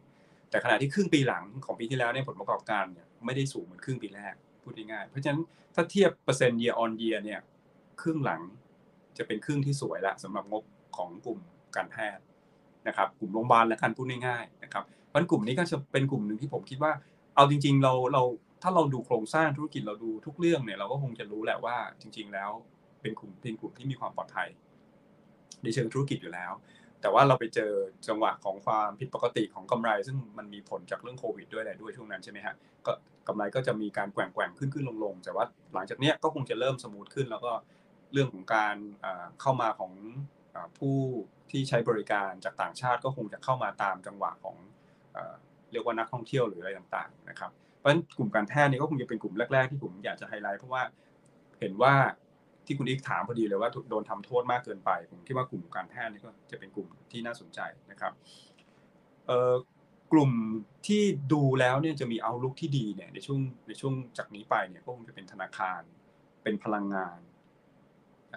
[0.51, 5.42] แต่ขณะที่ครึ่งปีหลังของปีที่แล้วเนี่ยผลประกอบการเนี่ยไม่ได้สูงเหมือนครึ่งปีแรกพูดง่ายๆเพราะฉะนั้น
[5.75, 7.40] ถ้าเทียบเปอร์เซ็นต์ year on year เนี่ย
[8.01, 8.40] ครึ่งหลัง
[9.18, 10.64] จะเป็นครึ่งที่สวยละสำหรับงบ
[10.97, 11.38] ของกลุ่ม
[11.77, 12.23] การแพทย์
[12.88, 16.92] นะครับกลุ่มโรงพยาบาลและการพูดง่ายๆนะครับเพราะกลุ่มนี้ก็จะเป็นกลุ่มหนึ่งที่ผมคิดว่า
[17.35, 18.22] เอาจริง ๆ เราเรา
[18.62, 22.51] ถ้าเราดูโครงสร้างธุรกิจเราดูทุกเรื่องเนี่ยเราก็คงจะรู้แหละว่าจริง ๆ แล้ว
[23.03, 24.48] เป็นกลุ่มเป็นกลุ่มที่มีความปลอดภัย
[25.62, 26.53] ในเชิงธุรกิจอยู่แล้ว
[27.01, 27.72] แต่ว่าเราไปเจอ
[28.09, 32.55] จังหวะของความผิดปกติของกำไร ซึ่งมันมีผลจากเรื่องโควิดด้วยอะไรด้วยช่วงนั้นใช่ไหมฮะ
[32.87, 32.92] ก็
[33.29, 37.53] กำไรก็จะมีการแกว่งแกว่งขึ้นขึ้นลงลงแต่ว่าหลังจากเนี้ยก็คงจะเริ่ม smooth ขึ้น แล้วก็
[38.12, 38.77] เรื่องของการ
[39.40, 39.92] เข้ามาของ
[40.79, 40.96] ผู้
[41.50, 44.56] ที่ใช้บริการจากต่างชาติก็คงจะเข้ามาตามจังหวะของ
[45.72, 50.82] เรียกว่านักท่องเที่ยวหรืออะไรต่างๆนะครับ เพราะฉะนั้นกลุ่มการแพทย์นี่ก็คงจะเป็นกลุ่มแรกๆที่ผมอยากจะไฮไลท์เพราะว่า
[51.61, 51.94] เห็นว่า
[52.66, 58.12] ที่คุณนิกถามพอดีเลยว่าโดนทำโทษมากเกินไป ผมคิดว่ากลุ่มการแพทย์นี่ก็จะเป็นกลุ่มที่น่าสนใจนะครับ
[60.12, 60.30] กลุ่ม
[60.87, 65.80] ที่ดูแล้วเนี่ยจะมีเอาลุกที่ดีเนี่ยในช่วงในช่วงจากนี้ไปเนี่ยก็คงจะเป็นธนาคาร
[66.42, 67.18] เป็นพลังงาน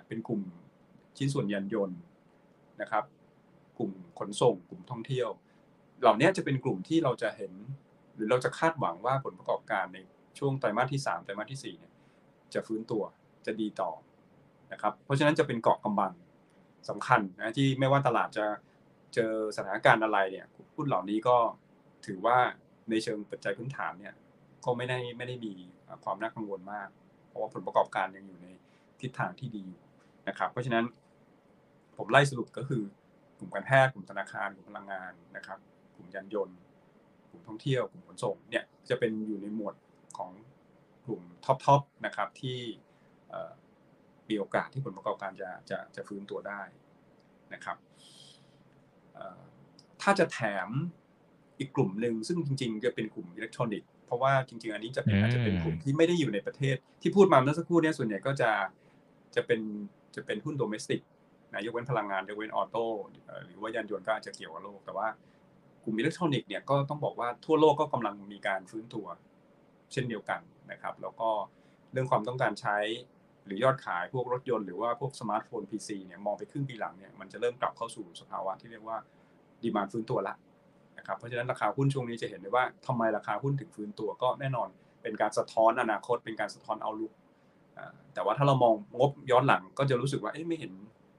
[0.07, 0.41] เป็นกลุ่ม
[1.17, 1.99] ชิ้นส่วนยานยนต์
[2.81, 3.03] นะครับ
[3.77, 5.29] กลุ่มขนส่ง กลุ่มท่องเที่ยว
[6.01, 7.53] เหล่านี้จะเป็นกลุ่มที่เราจะเห็น
[8.15, 9.99] หรือเราจะคาดหวังว่าผลประกอบการใน
[10.39, 11.93] ช่วงไตรมาสที่3ไตรมาสที่4เนี่ย
[12.53, 13.03] จะฟื้นตัว
[13.45, 13.91] จะดีต่อ
[14.71, 16.13] นะครับ เพราะฉะนั้นจะเป็นเกาะกำบัง
[16.89, 18.45] สำคัญนะที่ไม่ว่าตลาดจะ
[19.13, 21.37] เจอสถานการณ์อะไรเนี่ยหุ้นเหล่านี้ก็
[22.05, 22.37] ถือว่า
[22.89, 24.13] ในเชิงปัจจัยพื้นฐานเนี่ย
[24.65, 25.53] ก็ไม่ได้ไม่ได้มี
[26.03, 26.89] ความน่ากังวลมาก
[27.27, 28.47] เพราะว่าผลประกอบการยังอยู่ใน
[29.01, 29.65] ทิศทางที่ดี
[30.27, 30.85] นะครับ เพราะฉะนั้น
[31.97, 32.83] ผมไล่สรุปก็คือ
[33.39, 35.59] กลุ่มการแพทย์กลุ่มธนาคารกลุ่มพลังงานนะครับ
[35.95, 36.57] กลุ่มยานยนต์
[37.29, 39.75] กลุ่มท่องเที่ยวกลุ่มขนส่งเนี่ยจะเป็นอยู่ในหมวด
[40.17, 40.31] ของ
[41.05, 42.59] กลุ่ม top ๆนะครับที่
[44.29, 46.61] มีโอกาสที่ผลประกอบการจะจะจะฟื้นตัวได้
[47.53, 47.77] นะครับ
[50.01, 50.69] ถ้าจะแถม
[51.59, 58.51] อีกกลุ่มหนึ่งซึ่งจริง ๆ จะเป็นกลุ่มอิเล็กทรอนิกส์เพราะว่าจริง ๆ อันนี้จะเป็นอาจจะเป็นกลุ่มที่ไม่ได้อยู่ในประเทศที่พูดมาเมื่อสักครู่นี้ส่วนใหญ่ก็จะ
[59.35, 59.61] จะเป็น
[60.15, 61.01] จะเป็นหุ้น domestic
[61.53, 62.85] นะยกเว้นพลังงานยกเว้น auto
[63.45, 65.07] หรือว่ายานยนต์ก็อาจจะเกี่ยวกับโลก แต่ว่า
[65.83, 69.05] กลุ่มอิเล็กทรอนิกส์เนี่ยก็ต้องบอกว่าทั่วโลกก็กำลังมีการฟื้นตัว
[69.91, 71.29] เช่นเดียวกันนะครับ แล้วก็
[71.93, 72.77] เรื่องความต้องการใช้
[73.45, 78.97] หรือยอดขายพวกรถยนต์หรือว่าพวกสมาร์ทโฟน PC เนี่ยมองไปครึ่งปีหลังเนี่ยมันจะเริ่มกลับเข้าสู่สภาวะที่เรียกว่า
[79.61, 80.35] ดีมานฟื้นตัวละ
[80.97, 84.69] นะครับเพราะฉะนั้นราคาหุ้นช่วงนี้จะเห็นได้ว่าทำไมราคาหุ้นถึงฟื้นตัวก็แน่นอน
[85.01, 87.11] เป็นการสะท้อนอนาคต เป็นการสะท้อนเอาลุก
[88.13, 90.71] แต่ว่าถ้าเรามองงบย้อนหลังก็จะรู้สึกว่าเอ๊ะไม่เห็น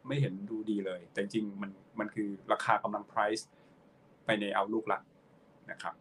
[0.07, 3.43] ไม่เห็นดูดีเลย แต่จริงมันมันคือราคากำลัง price
[4.25, 4.99] ไปในเอาลุกละ
[5.71, 5.95] นะครับ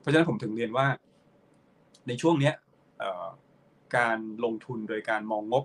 [0.00, 0.86] เพราะฉะนั้นผมถึงเรียนว่า
[2.08, 2.54] ในช่วงเนี้ย
[3.96, 5.64] การลงทุนโดยการมองงบ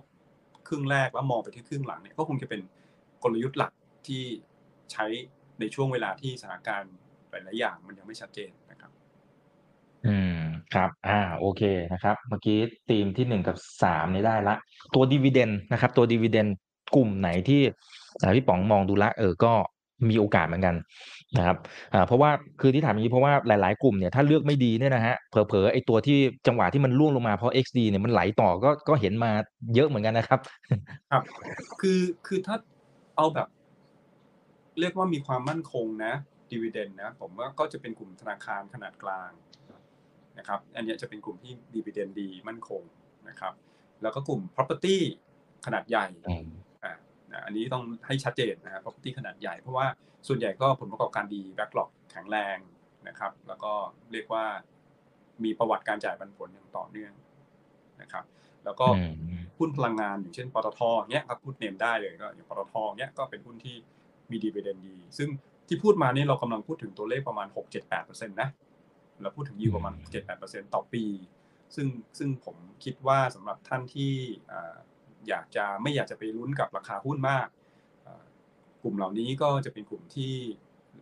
[0.68, 2.60] ครึ่งแรกแล้วมองไปที่ครึ่งหลังเนี่ยก็คงจะเป็น
[3.22, 3.72] กลยุทธ์หลัก
[4.06, 4.22] ที่
[4.92, 5.06] ใช้
[5.60, 6.94] ในช่วงเวลาที่สถานการณ์
[7.30, 8.90] หลายๆอย่างมันยังไม่ชัดเจนนะครับ
[10.06, 10.40] อืม
[10.74, 12.58] ครับ อ่า โอเคนะครับ เมื่อกี้
[12.90, 14.54] ธีมที่หนึ่งกับสามนี่ได้ละ
[14.94, 16.48] ตัวดีเวเดนนะครับ ตัวดีเวเดน
[16.94, 17.60] กลุ่มไหนที่
[18.36, 19.52] พี่ป๋องมองดูละเออก็
[20.08, 20.74] มีโอกาสเหมือนกัน
[21.38, 21.56] นะครับ
[21.94, 29.30] อ่าเพราะว่าคือที่ถามอย่างนี้เพราะว่าหลาย ๆ กลุ่มเนี่ยถ้าเลือกไม่ดีเนี่ยนะฮะเผลอๆไอตัวที่จังหวะที่มันล่วงลงมาเพราะ XD เนี่ยมันไหลต่อก็ก็เห็นมา
[29.74, 30.40] เยอะเหมือนกันนะครับ
[31.10, 31.22] ครับ
[31.80, 32.56] คือคือถ้า
[33.16, 33.48] เอาแบบ
[34.80, 36.12] เรียกว่ามีความมั่นคงนะ
[36.50, 39.30] ดีเวเดนนะ ผมว่าก็จะเป็นกลุ่มธนาคารขนาดกลาง
[40.38, 42.82] นะครับ อันนี้จะเป็นกลุ่มที่ dividend ดีมั่นคง
[43.28, 43.52] นะครับ
[44.02, 44.96] แล้วก็กลุ่ม property
[45.66, 46.06] ขนาดใหญ่
[47.34, 49.86] อ่าอันนี้ต้องให้ชัดเจนนะครับ property ขนาดใหญ่เพราะว่า
[50.28, 52.58] ส่วนใหญ่ก็ผลประกอบการดี backlog แข็งแรง
[53.08, 53.72] นะครับ แล้วก็
[54.12, 54.44] เรียกว่า
[55.44, 57.12] มีประวัติการจ่ายปันผลอย่างต่อเนื่อง
[58.02, 58.24] นะครับ
[58.64, 58.86] แล้วก็
[59.58, 63.76] หุ้นพลังงานอย่างเช่นปตทเนี้ยครับพูด name ได้เลยก็อย่างปตทเนี้ยก็เป็นหุ้นที่
[64.30, 65.28] มี dividend ดี ซึ่ง
[65.68, 67.48] ที่พูดมานี่เรากำลังพูดถึงตัวเลขประมาณ
[67.92, 68.48] 6-7-8%นะ
[69.22, 69.94] เราพูดถึงยิวประมาณ
[70.34, 71.04] 7-8%ต่อปี
[71.74, 74.12] ซึ่งซึ่งผมคิดว่าสำหรับท่านที่
[75.28, 77.48] อยากจะไม่อยากจะไปลุ้นกับราคาหุ้นมาก
[78.82, 80.34] กลุ่มเหล่านี้ก็จะเป็นกลุ่มที่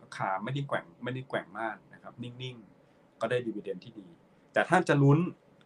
[0.01, 4.07] ราคาไม่ได้แกว่งไม่ได้แกว่งมากนะครับนิ่งๆ ก็ได้ดีเวเดนที่ดี
[4.53, 5.19] แต่ถ้าจะลุ้น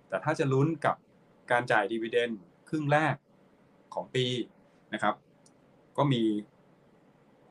[0.10, 0.96] แต่ถ้าจะลุ้นกับ
[1.52, 2.32] การจ่ายดีเวเดน
[2.70, 3.16] ครึ่งแรก
[3.94, 4.26] ของปี
[4.94, 5.16] นะครับ
[5.98, 6.22] ก็มี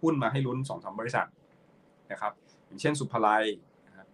[0.01, 1.29] หุ้นมาให้ลุ้นสองสามบริษัท
[2.13, 2.33] นะครับ
[2.67, 3.45] อย่างเช่นศุภาลัย
[3.87, 4.07] นะครับ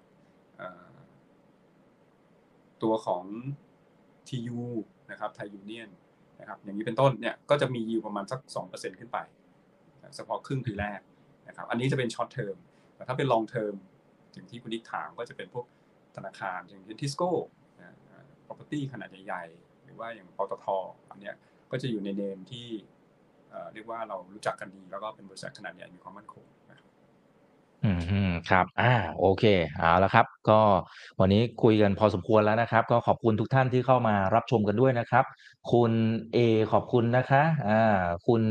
[2.82, 3.24] ตัวของ
[4.28, 4.62] TU
[5.10, 5.90] นะครับไทยยูเนียน
[6.42, 9.18] นะครับอย่างนี้เป็นต้นเนี่ยก็จะมียิวประมาณสัก 2%ขึ้นไป
[10.16, 11.00] เฉพาะครึ่งปีแรก
[11.48, 12.56] นะครับอันนี้จะเป็น short term
[12.96, 13.74] แต่ถ้าเป็น long term
[14.32, 15.66] อย่างที่คุณนิกถามก็จะเป็นพวก
[16.16, 17.30] ธนาคารอย่างเช่นทิสโก้
[18.46, 20.66] property ขนาดใหญ่ๆ หรือว่าอย่างปตท
[21.10, 21.34] อันเนี้ย
[21.70, 22.68] ก็จะอยู่ในเนมที่
[23.72, 26.44] เรียกว่าเรารู้จักกันดี แล้วก็เป็นบริษัทขนาดใหญ่มีความมั่นคง
[28.12, 29.44] อืม ครับอ่าโอเค
[29.78, 30.60] เอาละครับ ก็
[31.20, 35.24] วันนี้คุยกันพอสมควรแล้วนะครับ ก็ขอบคุณทุกท่านที่เข้ามารับชมกันด้วยนะครับ
[35.72, 35.92] คุณ
[36.32, 36.38] เอ
[36.72, 38.42] ขอบคุณนะคะ อ่า คุณ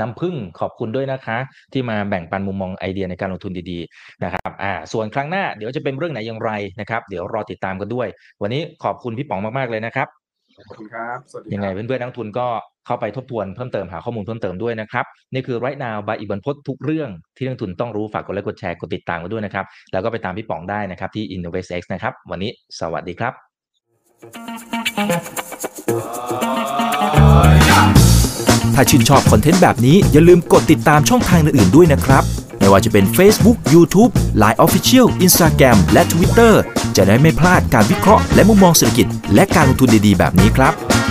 [0.00, 1.38] น้ำพึ่งขอบคุณด้วยนะคะ
[1.72, 6.50] ที่มาแบ่งปันมุมมองไอเดียในการลงทุนดี ๆ นะครับ อ่า ส่วนครั้งหน้าเดี๋ยวจะเป็นเรื่องไหนอย่างไร
[6.80, 8.08] นะครับ เดี๋ยวรอติดตามกันด้วย
[8.42, 10.08] วันนี้ขอบคุณพี่ป๋องมากๆเลยนะครับ
[10.68, 12.46] ขอบคุณครับ สวัสดียังไงเพื่อนๆนักทุนก็
[12.86, 23.32] เข้าไปทบทวนเพิ่มเติมหาข้อมูลเพิ่มเติมด้วยนะครับ นี่คือไรนาวบายอีกบันพศทุกเรื่องที่นักทุนต้องรู้ฝากกดไลค์กดแชร์กดติดตามกันด้วยนะครับ แล้วก็ไปตามพี่ป๋องได้นะครับที่ InnovestX นะครับ วันนี้สวัสดีครับ
[28.74, 32.24] ถ้าชื่นชอบคอนเทนต์แบบนี้อย่าลืมกดติดตามช่องทางอื่นๆด้วยนะครับ
[32.58, 34.10] ไม่ว่าจะเป็น Facebook, YouTube,
[34.42, 36.52] Line Official, Instagram และ Twitter
[36.96, 41.03] จะได้ไม่พลาดการวิเคราะห์และมุมมองเศรษฐกิจ และการลงทุนดีๆ แบบนี้ครับ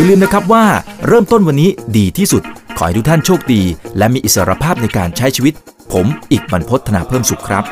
[0.00, 0.64] อย่าลืมนะครับว่า
[1.06, 2.42] เริ่มต้นวันนี้ดีที่สุด
[2.76, 3.62] ขอให้ทุกท่านโชคดี
[3.98, 5.54] และมีอิสรภาพในการใช้ชีวิต
[5.92, 7.64] ผมอีกบรรพธนาเพิ่มสุขครับ